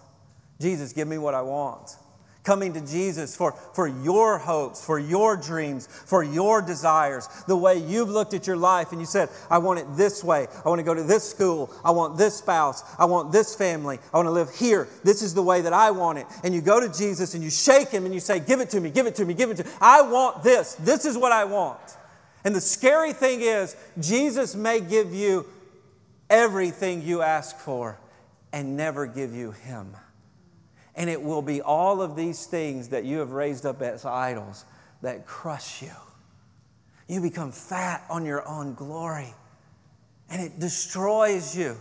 Jesus, 0.59 0.93
give 0.93 1.07
me 1.07 1.17
what 1.17 1.33
I 1.33 1.41
want. 1.41 1.95
Coming 2.43 2.73
to 2.73 2.81
Jesus 2.81 3.37
for, 3.37 3.53
for 3.73 3.87
your 3.87 4.37
hopes, 4.37 4.83
for 4.83 4.99
your 4.99 5.37
dreams, 5.37 5.87
for 5.87 6.23
your 6.23 6.61
desires. 6.61 7.29
The 7.47 7.55
way 7.55 7.77
you've 7.77 8.09
looked 8.09 8.33
at 8.33 8.45
your 8.45 8.57
life 8.57 8.91
and 8.91 8.99
you 8.99 9.05
said, 9.05 9.29
I 9.49 9.59
want 9.59 9.79
it 9.79 9.85
this 9.95 10.25
way. 10.25 10.47
I 10.65 10.67
want 10.67 10.79
to 10.79 10.83
go 10.83 10.93
to 10.93 11.03
this 11.03 11.29
school. 11.29 11.71
I 11.85 11.91
want 11.91 12.17
this 12.17 12.35
spouse. 12.35 12.83
I 12.99 13.05
want 13.05 13.31
this 13.31 13.55
family. 13.55 13.97
I 14.13 14.17
want 14.17 14.27
to 14.27 14.31
live 14.31 14.53
here. 14.53 14.89
This 15.05 15.21
is 15.21 15.33
the 15.33 15.41
way 15.41 15.61
that 15.61 15.71
I 15.71 15.91
want 15.91 16.19
it. 16.19 16.25
And 16.43 16.53
you 16.53 16.59
go 16.59 16.81
to 16.81 16.91
Jesus 16.91 17.33
and 17.33 17.41
you 17.41 17.49
shake 17.49 17.89
him 17.89 18.03
and 18.03 18.13
you 18.13 18.19
say, 18.19 18.41
Give 18.41 18.59
it 18.59 18.69
to 18.71 18.81
me, 18.81 18.89
give 18.89 19.07
it 19.07 19.15
to 19.15 19.25
me, 19.25 19.33
give 19.33 19.49
it 19.49 19.57
to 19.57 19.63
me. 19.63 19.69
I 19.79 20.01
want 20.01 20.43
this. 20.43 20.75
This 20.75 21.05
is 21.05 21.17
what 21.17 21.31
I 21.31 21.45
want. 21.45 21.79
And 22.43 22.53
the 22.53 22.61
scary 22.61 23.13
thing 23.13 23.39
is, 23.39 23.75
Jesus 23.99 24.53
may 24.53 24.81
give 24.81 25.13
you 25.13 25.45
everything 26.29 27.01
you 27.03 27.21
ask 27.21 27.57
for 27.57 27.97
and 28.51 28.75
never 28.75 29.07
give 29.07 29.33
you 29.33 29.51
Him. 29.51 29.95
And 30.95 31.09
it 31.09 31.21
will 31.21 31.41
be 31.41 31.61
all 31.61 32.01
of 32.01 32.15
these 32.15 32.45
things 32.45 32.89
that 32.89 33.03
you 33.03 33.19
have 33.19 33.31
raised 33.31 33.65
up 33.65 33.81
as 33.81 34.05
idols 34.05 34.65
that 35.01 35.25
crush 35.25 35.81
you. 35.81 35.91
You 37.07 37.21
become 37.21 37.51
fat 37.51 38.03
on 38.09 38.25
your 38.25 38.47
own 38.47 38.75
glory, 38.75 39.33
and 40.29 40.41
it 40.41 40.59
destroys 40.59 41.57
you. 41.57 41.77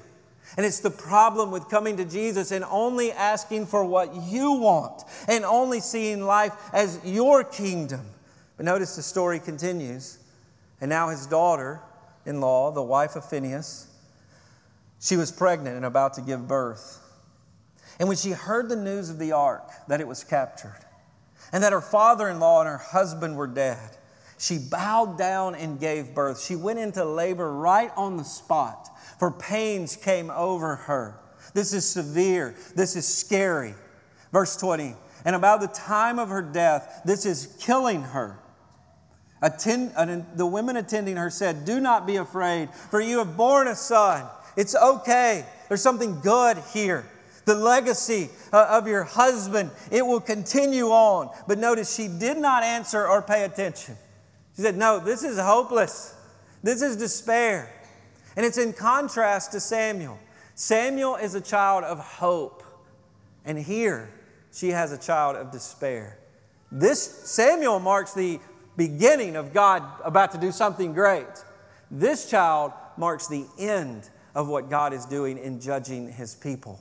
And 0.56 0.66
it's 0.66 0.80
the 0.80 0.90
problem 0.90 1.50
with 1.50 1.68
coming 1.68 1.96
to 1.96 2.04
Jesus 2.04 2.50
and 2.50 2.64
only 2.64 3.12
asking 3.12 3.66
for 3.66 3.84
what 3.84 4.14
you 4.14 4.52
want 4.52 5.02
and 5.28 5.44
only 5.44 5.80
seeing 5.80 6.22
life 6.22 6.52
as 6.72 7.00
your 7.04 7.44
kingdom. 7.44 8.04
But 8.56 8.66
notice 8.66 8.96
the 8.96 9.02
story 9.02 9.40
continues. 9.40 10.18
And 10.80 10.88
now 10.90 11.08
his 11.08 11.26
daughter 11.26 11.80
in 12.26 12.40
law, 12.40 12.70
the 12.72 12.82
wife 12.82 13.16
of 13.16 13.24
Phineas, 13.24 13.86
she 15.00 15.16
was 15.16 15.32
pregnant 15.32 15.76
and 15.76 15.84
about 15.86 16.14
to 16.14 16.20
give 16.20 16.46
birth. 16.46 16.98
And 18.02 18.08
when 18.08 18.16
she 18.16 18.30
heard 18.30 18.68
the 18.68 18.74
news 18.74 19.10
of 19.10 19.20
the 19.20 19.30
ark, 19.30 19.62
that 19.86 20.00
it 20.00 20.08
was 20.08 20.24
captured, 20.24 20.80
and 21.52 21.62
that 21.62 21.72
her 21.72 21.80
father 21.80 22.28
in 22.28 22.40
law 22.40 22.58
and 22.58 22.68
her 22.68 22.78
husband 22.78 23.36
were 23.36 23.46
dead, 23.46 23.96
she 24.40 24.58
bowed 24.58 25.16
down 25.16 25.54
and 25.54 25.78
gave 25.78 26.12
birth. 26.12 26.42
She 26.42 26.56
went 26.56 26.80
into 26.80 27.04
labor 27.04 27.52
right 27.52 27.92
on 27.96 28.16
the 28.16 28.24
spot, 28.24 28.88
for 29.20 29.30
pains 29.30 29.94
came 29.94 30.30
over 30.32 30.74
her. 30.74 31.20
This 31.54 31.72
is 31.72 31.88
severe. 31.88 32.56
This 32.74 32.96
is 32.96 33.06
scary. 33.06 33.72
Verse 34.32 34.56
20. 34.56 34.96
And 35.24 35.36
about 35.36 35.60
the 35.60 35.68
time 35.68 36.18
of 36.18 36.28
her 36.28 36.42
death, 36.42 37.02
this 37.04 37.24
is 37.24 37.56
killing 37.60 38.02
her. 38.02 38.36
Attend, 39.42 39.92
the 40.34 40.46
women 40.46 40.76
attending 40.76 41.14
her 41.18 41.30
said, 41.30 41.64
Do 41.64 41.78
not 41.78 42.08
be 42.08 42.16
afraid, 42.16 42.68
for 42.90 43.00
you 43.00 43.18
have 43.18 43.36
borne 43.36 43.68
a 43.68 43.76
son. 43.76 44.26
It's 44.56 44.74
okay. 44.74 45.46
There's 45.68 45.82
something 45.82 46.18
good 46.18 46.58
here. 46.72 47.06
The 47.44 47.54
legacy 47.54 48.30
uh, 48.52 48.66
of 48.70 48.86
your 48.86 49.04
husband, 49.04 49.70
it 49.90 50.06
will 50.06 50.20
continue 50.20 50.88
on. 50.88 51.30
But 51.48 51.58
notice 51.58 51.94
she 51.94 52.08
did 52.08 52.38
not 52.38 52.62
answer 52.62 53.06
or 53.06 53.22
pay 53.22 53.44
attention. 53.44 53.96
She 54.56 54.62
said, 54.62 54.76
No, 54.76 54.98
this 55.00 55.22
is 55.22 55.38
hopeless. 55.38 56.14
This 56.62 56.82
is 56.82 56.96
despair. 56.96 57.72
And 58.36 58.46
it's 58.46 58.58
in 58.58 58.72
contrast 58.72 59.52
to 59.52 59.60
Samuel. 59.60 60.18
Samuel 60.54 61.16
is 61.16 61.34
a 61.34 61.40
child 61.40 61.84
of 61.84 61.98
hope. 61.98 62.62
And 63.44 63.58
here 63.58 64.10
she 64.52 64.68
has 64.68 64.92
a 64.92 64.98
child 64.98 65.36
of 65.36 65.50
despair. 65.50 66.18
This 66.70 67.02
Samuel 67.02 67.80
marks 67.80 68.14
the 68.14 68.38
beginning 68.76 69.36
of 69.36 69.52
God 69.52 69.82
about 70.04 70.32
to 70.32 70.38
do 70.38 70.52
something 70.52 70.92
great. 70.92 71.26
This 71.90 72.30
child 72.30 72.72
marks 72.96 73.26
the 73.26 73.46
end 73.58 74.08
of 74.34 74.48
what 74.48 74.70
God 74.70 74.92
is 74.92 75.04
doing 75.04 75.36
in 75.38 75.60
judging 75.60 76.10
his 76.10 76.34
people. 76.34 76.80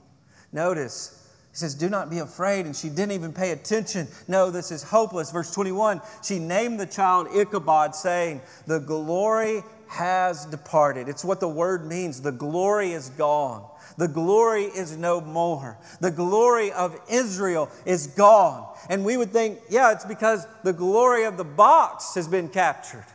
Notice, 0.54 1.18
he 1.52 1.58
says, 1.58 1.76
Do 1.76 1.90
not 1.90 2.10
be 2.10 2.20
afraid. 2.20 2.66
And 2.66 2.76
she 2.76 2.90
didn't 2.90 3.12
even 3.12 3.34
pay 3.34 3.52
attention. 3.52 4.08
No, 4.28 4.50
this 4.50 4.72
is 4.72 4.84
hopeless. 4.84 5.32
Verse 5.32 5.54
21 5.54 6.02
she 6.24 6.40
named 6.40 6.80
the 6.80 6.86
child 6.86 7.28
Ichabod, 7.34 7.96
saying, 7.96 8.42
The 8.68 8.80
glory 8.80 9.64
has 9.88 10.46
departed. 10.46 11.10
It's 11.10 11.26
what 11.26 11.42
the 11.42 11.50
word 11.50 11.86
means. 11.86 12.22
The 12.22 12.32
glory 12.32 12.94
is 12.94 13.10
gone. 13.10 13.66
The 13.98 14.08
glory 14.08 14.64
is 14.64 14.96
no 14.96 15.20
more. 15.20 15.78
The 16.00 16.12
glory 16.12 16.72
of 16.72 16.98
Israel 17.10 17.70
is 17.86 18.08
gone. 18.08 18.68
And 18.90 19.04
we 19.04 19.18
would 19.18 19.32
think, 19.32 19.60
yeah, 19.70 19.92
it's 19.92 20.06
because 20.06 20.48
the 20.64 20.72
glory 20.72 21.26
of 21.26 21.36
the 21.36 21.44
box 21.44 22.16
has 22.16 22.28
been 22.28 22.48
captured. 22.48 23.06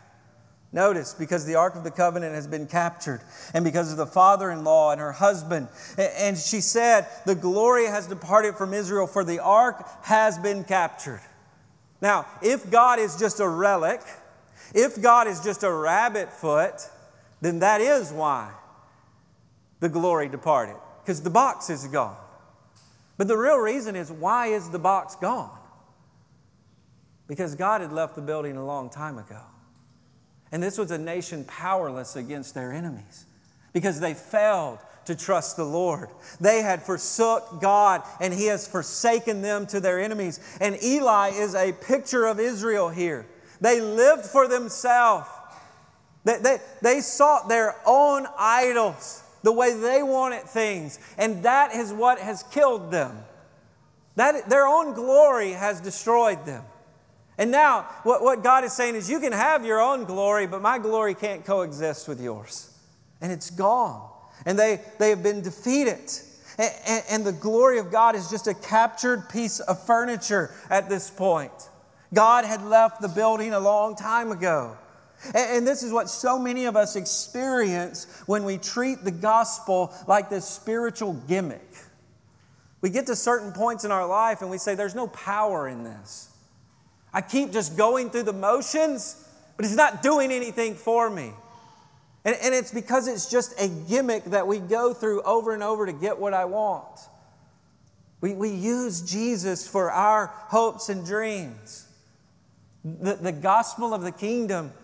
Notice, 0.73 1.15
because 1.15 1.47
the 1.47 1.55
Ark 1.55 1.75
of 1.75 1.85
the 1.85 1.91
Covenant 1.91 2.35
has 2.35 2.47
been 2.47 2.67
captured, 2.67 3.21
and 3.55 3.65
because 3.65 3.93
of 3.93 3.97
the 3.97 4.07
father 4.07 4.51
in 4.51 4.65
law 4.65 4.91
and 4.91 5.01
her 5.01 5.13
husband. 5.13 5.69
And 5.97 6.37
she 6.37 6.61
said, 6.61 7.07
The 7.25 7.35
glory 7.35 7.87
has 7.87 8.07
departed 8.07 8.57
from 8.57 8.75
Israel, 8.75 9.07
for 9.07 9.25
the 9.25 9.39
Ark 9.39 9.89
has 10.03 10.39
been 10.39 10.65
captured. 10.65 11.23
Now, 12.03 12.27
if 12.43 12.71
God 12.71 12.99
is 12.99 13.17
just 13.17 13.41
a 13.41 13.49
relic, 13.49 14.01
if 14.75 15.01
God 15.01 15.29
is 15.29 15.41
just 15.41 15.63
a 15.63 15.73
rabbit 15.73 16.33
foot, 16.33 16.75
then 17.41 17.61
that 17.61 17.81
is 17.81 18.13
why 18.13 18.53
the 19.81 19.89
glory 19.89 20.29
departed, 20.29 20.77
because 21.03 21.23
the 21.23 21.31
box 21.31 21.71
is 21.71 21.87
gone. 21.87 22.17
But 23.17 23.29
the 23.29 23.37
real 23.37 23.59
reason 23.59 23.97
is 23.97 24.11
why 24.11 24.49
is 24.49 24.69
the 24.71 24.79
box 24.79 25.17
gone? 25.17 25.57
Because 27.29 27.55
God 27.55 27.81
had 27.81 27.93
left 27.93 28.15
the 28.15 28.23
building 28.23 28.57
a 28.57 28.65
long 28.65 28.91
time 28.91 29.19
ago. 29.19 29.41
And 30.53 30.63
this 30.63 30.79
was 30.79 30.91
a 30.91 30.99
nation 30.99 31.45
powerless 31.45 32.17
against 32.17 32.55
their 32.55 32.73
enemies 32.73 33.27
because 33.73 34.01
they 34.01 34.15
failed 34.15 34.79
to 35.07 35.15
trust 35.15 35.57
the 35.57 35.65
Lord. 35.65 36.09
They 36.41 36.63
had 36.63 36.83
forsook 36.83 37.61
God 37.61 38.03
and 38.21 38.33
He 38.33 38.47
has 38.47 38.67
forsaken 38.67 39.43
them 39.43 39.67
to 39.69 39.81
their 39.81 40.01
enemies. 40.01 40.41
And 40.61 40.83
Eli 40.83 41.31
is 41.31 41.55
a 41.55 41.73
picture 41.73 42.27
of 42.27 42.39
Israel 42.39 42.89
here. 42.89 43.27
They 43.61 43.81
lived 43.81 44.27
for 44.27 44.49
themselves, 44.49 45.29
they, 46.25 46.39
they, 46.39 46.59
they 46.83 47.01
sought 47.01 47.49
their 47.49 47.77
own 47.87 48.27
idols 48.39 49.23
the 49.43 49.53
way 49.53 49.75
they 49.75 50.03
wanted 50.03 50.43
things. 50.43 50.99
And 51.17 51.45
that 51.45 51.73
is 51.75 51.93
what 51.93 52.19
has 52.19 52.43
killed 52.45 52.91
them. 52.91 53.17
That, 54.17 54.49
their 54.51 54.67
own 54.67 54.95
glory 54.95 55.53
has 55.53 55.81
destroyed 55.81 56.45
them. 56.45 56.65
And 57.39 57.51
now, 57.51 57.83
what, 58.03 58.23
what 58.23 58.43
God 58.43 58.65
is 58.65 58.73
saying 58.73 58.95
is, 58.95 59.11
you 59.11 59.21
can 59.21 59.33
have 59.33 59.65
your 59.65 59.81
own 59.81 60.05
glory, 60.05 60.47
but 60.47 60.63
my 60.63 60.79
glory 60.79 61.15
can't 61.15 61.45
coexist 61.45 62.09
with 62.09 62.21
yours. 62.21 62.73
And 63.21 63.31
it's 63.31 63.51
gone. 63.51 64.09
And 64.47 64.59
they, 64.59 64.81
they 64.99 65.11
have 65.11 65.23
been 65.23 65.43
defeated. 65.43 66.11
And, 66.59 66.73
and, 66.87 67.05
and 67.11 67.25
the 67.25 67.33
glory 67.33 67.79
of 67.79 67.91
God 67.91 68.15
is 68.15 68.31
just 68.31 68.47
a 68.47 68.55
captured 68.55 69.29
piece 69.29 69.61
of 69.61 69.85
furniture 69.85 70.55
at 70.71 70.89
this 70.89 71.11
point. 71.11 71.53
God 72.15 72.45
had 72.45 72.63
left 72.63 73.03
the 73.03 73.09
building 73.09 73.53
a 73.53 73.61
long 73.61 73.97
time 73.97 74.33
ago. 74.33 74.77
And 75.35 75.67
this 75.67 75.83
is 75.83 75.93
what 75.93 76.09
so 76.09 76.39
many 76.39 76.67
of 76.67 76.77
us 76.77 76.95
experience 76.95 78.07
when 78.27 78.45
we 78.45 78.59
treat 78.59 79.03
the 79.03 79.11
gospel 79.11 79.93
like 80.07 80.31
this 80.31 80.47
spiritual 80.47 81.15
gimmick. 81.27 81.69
We 82.81 82.91
get 82.91 83.07
to 83.07 83.17
certain 83.17 83.53
points 83.53 83.85
in 83.85 83.91
our 83.91 84.07
life 84.07 84.43
and 84.43 84.51
we 84.51 84.59
say, 84.59 84.75
There's 84.75 84.95
no 84.95 85.09
power 85.09 85.69
in 85.69 85.85
this. 85.85 86.36
I 87.17 87.23
keep 87.23 87.51
just 87.51 87.79
going 87.79 88.11
through 88.11 88.25
the 88.25 88.35
motions, 88.35 89.27
but 89.57 89.65
it's 89.65 89.75
not 89.75 90.03
doing 90.03 90.31
anything 90.31 90.75
for 90.75 91.09
me. 91.09 91.33
And, 92.27 92.37
and 92.43 92.55
it's 92.55 92.71
because 92.71 93.09
it's 93.09 93.31
just 93.31 93.59
a 93.59 93.69
gimmick 93.89 94.25
that 94.27 94.47
we 94.47 94.59
go 94.59 94.93
through 94.93 95.23
over 95.23 95.55
and 95.55 95.63
over 95.63 95.87
to 95.87 95.95
get 95.95 96.19
what 96.19 96.35
I 96.35 96.45
want. 96.45 97.01
We, 98.21 98.35
we 98.35 98.51
use 98.51 99.01
Jesus 99.01 99.67
for 99.67 99.91
our 99.91 100.27
hopes 100.27 100.91
and 100.91 101.07
dreams. 101.07 101.89
The, 102.85 103.15
the 103.15 103.33
gospel 103.33 103.95
of 103.95 104.03
the 104.03 104.13
kingdom 104.13 104.75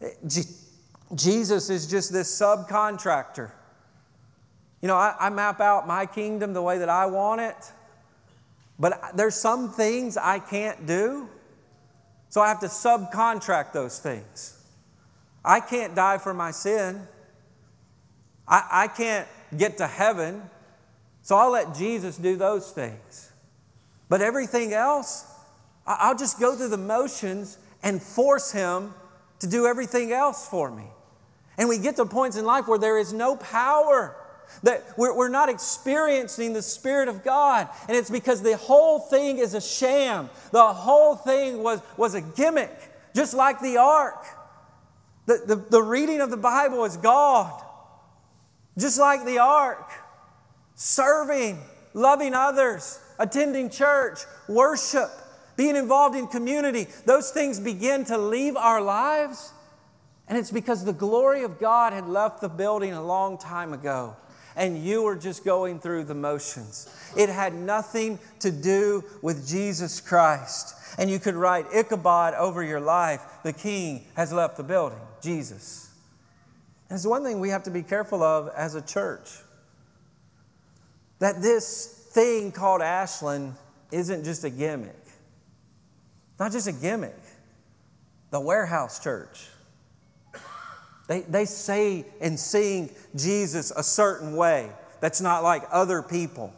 eh, 0.00 0.10
Jesus 1.12 1.70
is 1.70 1.88
just 1.88 2.12
this 2.12 2.40
subcontractor. 2.40 3.50
You 4.80 4.86
know, 4.86 4.96
I, 4.96 5.16
I, 5.18 5.28
map 5.30 5.60
out 5.60 5.88
my 5.88 6.06
kingdom 6.06 6.52
the 6.52 6.62
way 6.62 6.78
that 6.78 6.88
I 6.88 7.06
want 7.06 7.40
it, 7.40 7.72
but 8.78 9.16
there's 9.16 9.34
some 9.34 9.72
things 9.72 10.16
I 10.16 10.38
can't 10.38 10.86
do, 10.86 11.28
so 12.30 12.40
I 12.40 12.48
have 12.48 12.60
to 12.60 12.68
subcontract 12.68 13.72
those 13.72 13.98
things. 13.98 14.56
I 15.44 15.60
can't 15.60 15.94
die 15.94 16.18
for 16.18 16.32
my 16.32 16.52
sin. 16.52 17.06
I, 18.46 18.66
I 18.70 18.88
can't 18.88 19.28
get 19.56 19.78
to 19.78 19.86
heaven, 19.86 20.42
so 21.22 21.36
I'll 21.36 21.50
let 21.50 21.74
Jesus 21.74 22.16
do 22.16 22.36
those 22.36 22.70
things. 22.70 23.32
But 24.08 24.22
everything 24.22 24.72
else, 24.72 25.26
I'll 25.86 26.16
just 26.16 26.38
go 26.38 26.54
through 26.54 26.68
the 26.68 26.78
motions 26.78 27.58
and 27.82 28.00
force 28.00 28.52
Him 28.52 28.94
to 29.40 29.46
do 29.46 29.66
everything 29.66 30.12
else 30.12 30.46
for 30.46 30.70
me. 30.70 30.86
And 31.58 31.68
we 31.68 31.78
get 31.78 31.96
to 31.96 32.06
points 32.06 32.36
in 32.36 32.44
life 32.44 32.68
where 32.68 32.78
there 32.78 32.98
is 32.98 33.12
no 33.12 33.36
power, 33.36 34.16
that 34.62 34.84
we're, 34.96 35.16
we're 35.16 35.28
not 35.28 35.48
experiencing 35.48 36.52
the 36.52 36.62
Spirit 36.62 37.08
of 37.08 37.24
God. 37.24 37.68
And 37.88 37.96
it's 37.96 38.10
because 38.10 38.42
the 38.42 38.56
whole 38.56 38.98
thing 38.98 39.38
is 39.38 39.54
a 39.54 39.60
sham. 39.60 40.30
The 40.52 40.72
whole 40.72 41.16
thing 41.16 41.62
was, 41.62 41.80
was 41.96 42.14
a 42.14 42.20
gimmick, 42.20 42.76
just 43.14 43.34
like 43.34 43.60
the 43.60 43.78
ark. 43.78 44.24
The, 45.26 45.42
the, 45.46 45.56
the 45.56 45.82
reading 45.82 46.20
of 46.20 46.30
the 46.30 46.36
Bible 46.36 46.84
is 46.84 46.96
God, 46.96 47.62
just 48.78 48.98
like 48.98 49.24
the 49.24 49.38
ark. 49.38 49.90
Serving, 50.74 51.58
loving 51.92 52.34
others, 52.34 53.00
attending 53.18 53.70
church, 53.70 54.20
worship, 54.48 55.10
being 55.56 55.76
involved 55.76 56.16
in 56.16 56.26
community, 56.26 56.86
those 57.04 57.30
things 57.30 57.60
begin 57.60 58.04
to 58.06 58.16
leave 58.16 58.56
our 58.56 58.80
lives. 58.80 59.52
And 60.26 60.38
it's 60.38 60.50
because 60.50 60.84
the 60.84 60.92
glory 60.92 61.44
of 61.44 61.58
God 61.58 61.92
had 61.92 62.08
left 62.08 62.40
the 62.40 62.48
building 62.48 62.92
a 62.92 63.02
long 63.02 63.36
time 63.36 63.72
ago 63.72 64.16
and 64.60 64.84
you 64.84 65.02
were 65.02 65.16
just 65.16 65.42
going 65.42 65.80
through 65.80 66.04
the 66.04 66.14
motions. 66.14 66.94
It 67.16 67.30
had 67.30 67.54
nothing 67.54 68.18
to 68.40 68.52
do 68.52 69.02
with 69.22 69.48
Jesus 69.48 70.02
Christ. 70.02 70.74
And 70.98 71.10
you 71.10 71.18
could 71.18 71.34
write 71.34 71.64
Ichabod 71.74 72.34
over 72.34 72.62
your 72.62 72.78
life. 72.78 73.22
The 73.42 73.54
king 73.54 74.04
has 74.16 74.34
left 74.34 74.58
the 74.58 74.62
building, 74.62 74.98
Jesus. 75.22 75.90
And 76.90 76.96
it's 76.96 77.06
one 77.06 77.24
thing 77.24 77.40
we 77.40 77.48
have 77.48 77.62
to 77.62 77.70
be 77.70 77.82
careful 77.82 78.22
of 78.22 78.50
as 78.54 78.74
a 78.74 78.82
church 78.82 79.30
that 81.20 81.40
this 81.40 82.08
thing 82.12 82.52
called 82.52 82.82
Ashland 82.82 83.54
isn't 83.90 84.24
just 84.24 84.44
a 84.44 84.50
gimmick. 84.50 84.94
Not 86.38 86.52
just 86.52 86.66
a 86.66 86.72
gimmick. 86.72 87.18
The 88.30 88.40
warehouse 88.40 89.02
church. 89.02 89.46
They, 91.10 91.22
they 91.22 91.44
say 91.44 92.04
and 92.20 92.38
sing 92.38 92.88
Jesus 93.16 93.72
a 93.72 93.82
certain 93.82 94.36
way 94.36 94.70
that's 95.00 95.20
not 95.20 95.42
like 95.42 95.64
other 95.72 96.02
people. 96.02 96.54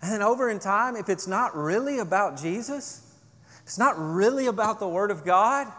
And 0.00 0.10
then 0.10 0.22
over 0.22 0.48
in 0.48 0.58
time, 0.58 0.96
if 0.96 1.10
it's 1.10 1.26
not 1.26 1.54
really 1.54 1.98
about 1.98 2.40
Jesus, 2.40 3.14
it's 3.62 3.76
not 3.76 3.94
really 3.98 4.46
about 4.46 4.80
the 4.80 4.88
Word 4.88 5.10
of 5.10 5.22
God, 5.22 5.70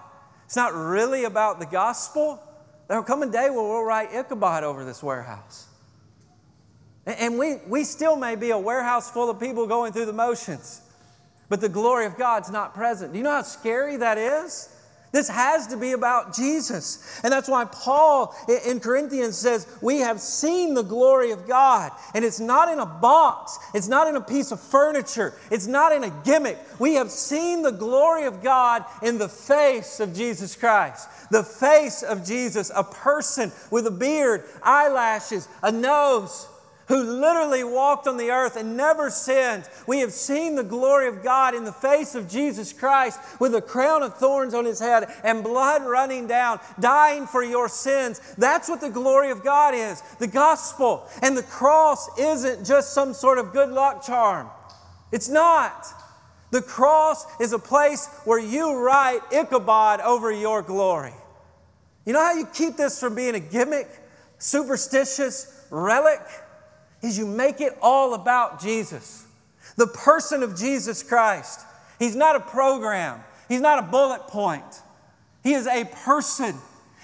it's 0.45 0.55
not 0.55 0.71
really 0.75 1.23
about 1.23 1.59
the 1.59 1.65
gospel, 1.65 2.39
there'll 2.87 3.03
come 3.03 3.23
a 3.23 3.27
day 3.27 3.49
where 3.49 3.63
we'll 3.63 3.83
write 3.83 4.13
Ichabod 4.13 4.63
over 4.63 4.85
this 4.85 5.01
warehouse. 5.01 5.65
And 7.07 7.39
we, 7.39 7.55
we 7.67 7.85
still 7.85 8.17
may 8.17 8.35
be 8.35 8.51
a 8.51 8.59
warehouse 8.59 9.09
full 9.09 9.31
of 9.31 9.39
people 9.39 9.65
going 9.65 9.93
through 9.93 10.05
the 10.05 10.13
motions, 10.13 10.81
but 11.49 11.59
the 11.59 11.69
glory 11.69 12.05
of 12.05 12.19
God's 12.19 12.51
not 12.51 12.75
present. 12.75 13.13
Do 13.13 13.17
you 13.17 13.23
know 13.23 13.31
how 13.31 13.41
scary 13.41 13.97
that 13.97 14.19
is? 14.19 14.76
This 15.11 15.29
has 15.29 15.67
to 15.67 15.77
be 15.77 15.93
about 15.93 16.35
Jesus. 16.35 17.21
And 17.23 17.31
that's 17.31 17.47
why 17.47 17.65
Paul 17.65 18.35
in 18.65 18.79
Corinthians 18.79 19.37
says, 19.37 19.65
We 19.81 19.99
have 19.99 20.19
seen 20.19 20.73
the 20.73 20.83
glory 20.83 21.31
of 21.31 21.47
God. 21.47 21.91
And 22.13 22.25
it's 22.25 22.39
not 22.39 22.69
in 22.69 22.79
a 22.79 22.85
box, 22.85 23.57
it's 23.73 23.87
not 23.87 24.07
in 24.07 24.15
a 24.15 24.21
piece 24.21 24.51
of 24.51 24.59
furniture, 24.59 25.33
it's 25.49 25.67
not 25.67 25.93
in 25.93 26.03
a 26.03 26.21
gimmick. 26.25 26.59
We 26.77 26.95
have 26.95 27.09
seen 27.09 27.61
the 27.61 27.71
glory 27.71 28.25
of 28.25 28.43
God 28.43 28.83
in 29.01 29.17
the 29.17 29.29
face 29.29 29.99
of 29.99 30.13
Jesus 30.13 30.55
Christ. 30.55 31.07
The 31.31 31.43
face 31.43 32.03
of 32.03 32.25
Jesus, 32.25 32.71
a 32.75 32.83
person 32.83 33.51
with 33.71 33.87
a 33.87 33.91
beard, 33.91 34.43
eyelashes, 34.61 35.47
a 35.63 35.71
nose 35.71 36.47
who 36.87 37.03
literally 37.03 37.63
walked 37.63 38.07
on 38.07 38.17
the 38.17 38.31
earth 38.31 38.55
and 38.55 38.77
never 38.77 39.09
sinned. 39.09 39.67
We 39.87 39.99
have 39.99 40.11
seen 40.11 40.55
the 40.55 40.63
glory 40.63 41.07
of 41.07 41.21
God 41.21 41.53
in 41.53 41.65
the 41.65 41.71
face 41.71 42.15
of 42.15 42.29
Jesus 42.29 42.71
Christ 42.71 43.19
with 43.39 43.53
a 43.55 43.61
crown 43.61 44.03
of 44.03 44.15
thorns 44.15 44.53
on 44.53 44.65
his 44.65 44.79
head 44.79 45.11
and 45.23 45.43
blood 45.43 45.83
running 45.83 46.27
down, 46.27 46.59
dying 46.79 47.27
for 47.27 47.43
your 47.43 47.67
sins. 47.67 48.21
That's 48.37 48.69
what 48.69 48.81
the 48.81 48.89
glory 48.89 49.31
of 49.31 49.43
God 49.43 49.73
is 49.73 50.01
the 50.19 50.27
gospel. 50.27 51.07
And 51.21 51.37
the 51.37 51.43
cross 51.43 52.07
isn't 52.17 52.65
just 52.65 52.93
some 52.93 53.13
sort 53.13 53.37
of 53.37 53.51
good 53.51 53.69
luck 53.69 54.03
charm, 54.03 54.49
it's 55.11 55.29
not. 55.29 55.85
The 56.49 56.61
cross 56.61 57.25
is 57.41 57.51
a 57.51 57.59
place 57.59 58.07
where 58.23 58.39
you 58.39 58.79
write 58.79 59.19
Ichabod 59.33 59.99
over 59.99 60.31
your 60.31 60.61
glory. 60.61 61.13
You 62.05 62.13
know 62.13 62.23
how 62.23 62.35
you 62.35 62.45
keep 62.45 62.77
this 62.77 63.01
from 63.01 63.15
being 63.15 63.35
a 63.35 63.39
gimmick, 63.41 63.89
superstitious 64.37 65.65
relic? 65.69 66.21
Is 67.01 67.17
you 67.17 67.25
make 67.25 67.61
it 67.61 67.77
all 67.81 68.13
about 68.13 68.61
Jesus, 68.61 69.25
the 69.75 69.87
person 69.87 70.43
of 70.43 70.57
Jesus 70.57 71.03
Christ. 71.03 71.61
He's 71.99 72.15
not 72.15 72.35
a 72.35 72.39
program, 72.39 73.23
He's 73.47 73.61
not 73.61 73.79
a 73.79 73.83
bullet 73.83 74.27
point. 74.27 74.81
He 75.43 75.53
is 75.53 75.67
a 75.67 75.85
person. 75.85 76.55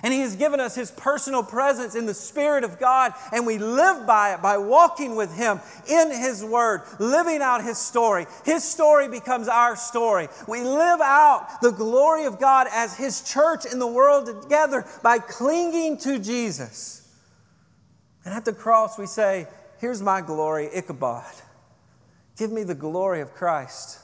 And 0.03 0.13
He 0.13 0.19
has 0.19 0.35
given 0.35 0.59
us 0.59 0.75
His 0.75 0.91
personal 0.91 1.43
presence 1.43 1.95
in 1.95 2.05
the 2.05 2.13
Spirit 2.13 2.65
of 2.65 2.77
God, 2.77 3.13
and 3.31 3.47
we 3.47 3.57
live 3.57 4.05
by 4.05 4.33
it 4.33 4.41
by 4.41 4.57
walking 4.57 5.15
with 5.15 5.33
Him 5.33 5.61
in 5.89 6.11
His 6.11 6.43
Word, 6.43 6.81
living 6.99 7.41
out 7.41 7.63
His 7.63 7.77
story. 7.77 8.25
His 8.43 8.65
story 8.65 9.07
becomes 9.07 9.47
our 9.47 9.77
story. 9.77 10.27
We 10.45 10.61
live 10.61 10.99
out 10.99 11.61
the 11.61 11.71
glory 11.71 12.25
of 12.25 12.37
God 12.37 12.67
as 12.73 12.97
His 12.97 13.21
church 13.21 13.65
in 13.65 13.79
the 13.79 13.87
world 13.87 14.25
together 14.25 14.85
by 15.01 15.19
clinging 15.19 15.97
to 15.99 16.19
Jesus. 16.19 16.99
And 18.25 18.33
at 18.33 18.43
the 18.43 18.53
cross, 18.53 18.97
we 18.97 19.05
say, 19.05 19.47
Here's 19.83 20.01
my 20.01 20.21
glory, 20.21 20.69
Ichabod. 20.73 21.33
Give 22.37 22.53
me 22.53 22.63
the 22.63 22.73
glory 22.73 23.19
of 23.19 23.33
Christ. 23.33 23.99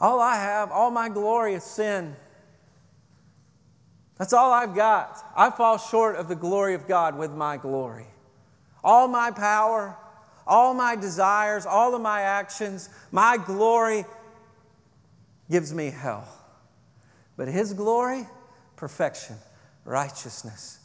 All 0.00 0.18
I 0.18 0.34
have, 0.34 0.72
all 0.72 0.90
my 0.90 1.08
glory 1.08 1.54
is 1.54 1.62
sin. 1.62 2.16
That's 4.18 4.32
all 4.32 4.52
I've 4.52 4.74
got. 4.74 5.24
I 5.36 5.50
fall 5.50 5.78
short 5.78 6.16
of 6.16 6.26
the 6.26 6.34
glory 6.34 6.74
of 6.74 6.88
God 6.88 7.16
with 7.16 7.30
my 7.30 7.56
glory. 7.56 8.08
All 8.82 9.06
my 9.06 9.30
power, 9.30 9.96
all 10.44 10.74
my 10.74 10.96
desires, 10.96 11.64
all 11.64 11.94
of 11.94 12.02
my 12.02 12.22
actions, 12.22 12.88
my 13.12 13.36
glory 13.36 14.04
gives 15.48 15.72
me 15.72 15.90
hell. 15.90 16.26
But 17.36 17.46
His 17.46 17.74
glory, 17.74 18.26
perfection, 18.74 19.36
righteousness, 19.84 20.80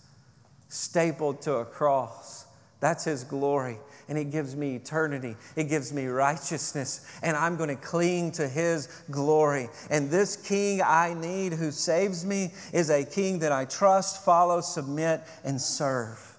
stapled 0.67 1.41
to 1.41 1.55
a 1.55 1.65
cross 1.65 2.46
that's 2.79 3.05
His 3.05 3.23
glory. 3.23 3.77
And 4.09 4.17
it 4.17 4.31
gives 4.31 4.55
me 4.55 4.75
eternity. 4.75 5.35
It 5.55 5.65
gives 5.65 5.91
me 5.91 6.05
righteousness. 6.05 7.05
And 7.23 7.35
I'm 7.35 7.57
going 7.57 7.69
to 7.69 7.75
cling 7.75 8.31
to 8.33 8.47
His 8.47 8.87
glory. 9.11 9.69
And 9.89 10.09
this 10.09 10.35
King 10.35 10.81
I 10.81 11.13
need 11.13 11.53
who 11.53 11.71
saves 11.71 12.25
me 12.25 12.53
is 12.71 12.89
a 12.89 13.03
King 13.03 13.39
that 13.39 13.51
I 13.51 13.65
trust, 13.65 14.23
follow, 14.23 14.61
submit, 14.61 15.21
and 15.43 15.59
serve. 15.59 16.37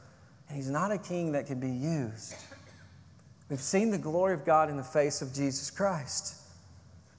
And 0.49 0.57
He's 0.57 0.71
not 0.71 0.93
a 0.93 0.99
King 0.99 1.33
that 1.33 1.47
can 1.47 1.61
be 1.61 1.71
used. 1.71 2.35
We've 3.51 3.61
seen 3.61 3.91
the 3.91 3.99
glory 3.99 4.35
of 4.35 4.45
God 4.45 4.71
in 4.71 4.77
the 4.77 4.85
face 4.85 5.23
of 5.23 5.35
Jesus 5.35 5.71
Christ. 5.71 6.37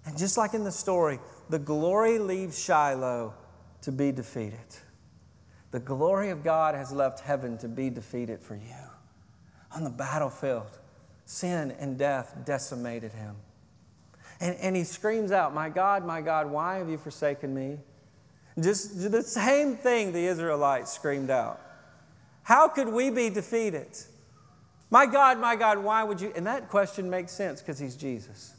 And 0.05 0.17
just 0.17 0.37
like 0.37 0.53
in 0.53 0.63
the 0.63 0.71
story, 0.71 1.19
the 1.49 1.59
glory 1.59 2.19
leaves 2.19 2.63
Shiloh 2.63 3.33
to 3.81 3.91
be 3.91 4.11
defeated. 4.11 4.59
The 5.71 5.79
glory 5.79 6.29
of 6.29 6.43
God 6.43 6.73
has 6.73 6.91
left 6.91 7.19
heaven 7.19 7.57
to 7.59 7.67
be 7.67 7.89
defeated 7.89 8.41
for 8.41 8.55
you 8.55 8.88
on 9.73 9.83
the 9.83 9.89
battlefield. 9.89 10.79
Sin 11.25 11.71
and 11.79 11.97
death 11.97 12.35
decimated 12.45 13.11
him. 13.13 13.35
And, 14.39 14.55
and 14.55 14.75
he 14.75 14.83
screams 14.83 15.31
out, 15.31 15.53
My 15.53 15.69
God, 15.69 16.05
my 16.05 16.21
God, 16.21 16.49
why 16.49 16.77
have 16.77 16.89
you 16.89 16.97
forsaken 16.97 17.53
me? 17.53 17.77
Just 18.59 19.11
the 19.11 19.21
same 19.21 19.75
thing 19.75 20.11
the 20.11 20.25
Israelites 20.25 20.91
screamed 20.91 21.29
out. 21.29 21.61
How 22.43 22.67
could 22.67 22.87
we 22.87 23.09
be 23.09 23.29
defeated? 23.29 23.87
My 24.89 25.05
God, 25.05 25.39
my 25.39 25.55
God, 25.55 25.77
why 25.77 26.03
would 26.03 26.19
you? 26.19 26.33
And 26.35 26.47
that 26.47 26.69
question 26.69 27.09
makes 27.09 27.31
sense 27.31 27.61
because 27.61 27.77
he's 27.77 27.95
Jesus. 27.95 28.55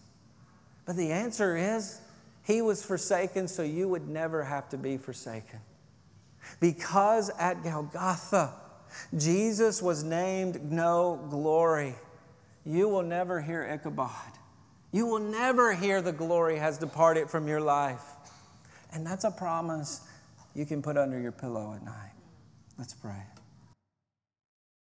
But 0.86 0.96
the 0.96 1.10
answer 1.10 1.56
is, 1.56 2.00
he 2.44 2.62
was 2.62 2.84
forsaken 2.84 3.48
so 3.48 3.62
you 3.62 3.88
would 3.88 4.08
never 4.08 4.44
have 4.44 4.68
to 4.70 4.78
be 4.78 4.96
forsaken. 4.96 5.60
Because 6.60 7.30
at 7.38 7.62
Golgotha, 7.62 8.54
Jesus 9.16 9.80
was 9.80 10.04
named 10.04 10.70
no 10.70 11.26
glory. 11.30 11.94
You 12.64 12.88
will 12.88 13.02
never 13.02 13.40
hear 13.40 13.62
Ichabod. 13.62 14.10
You 14.92 15.06
will 15.06 15.20
never 15.20 15.72
hear 15.72 16.02
the 16.02 16.12
glory 16.12 16.58
has 16.58 16.78
departed 16.78 17.30
from 17.30 17.46
your 17.46 17.60
life. 17.60 18.02
And 18.92 19.06
that's 19.06 19.24
a 19.24 19.30
promise 19.30 20.00
you 20.54 20.66
can 20.66 20.82
put 20.82 20.96
under 20.96 21.20
your 21.20 21.32
pillow 21.32 21.74
at 21.74 21.84
night. 21.84 22.12
Let's 22.78 22.94
pray. 22.94 23.22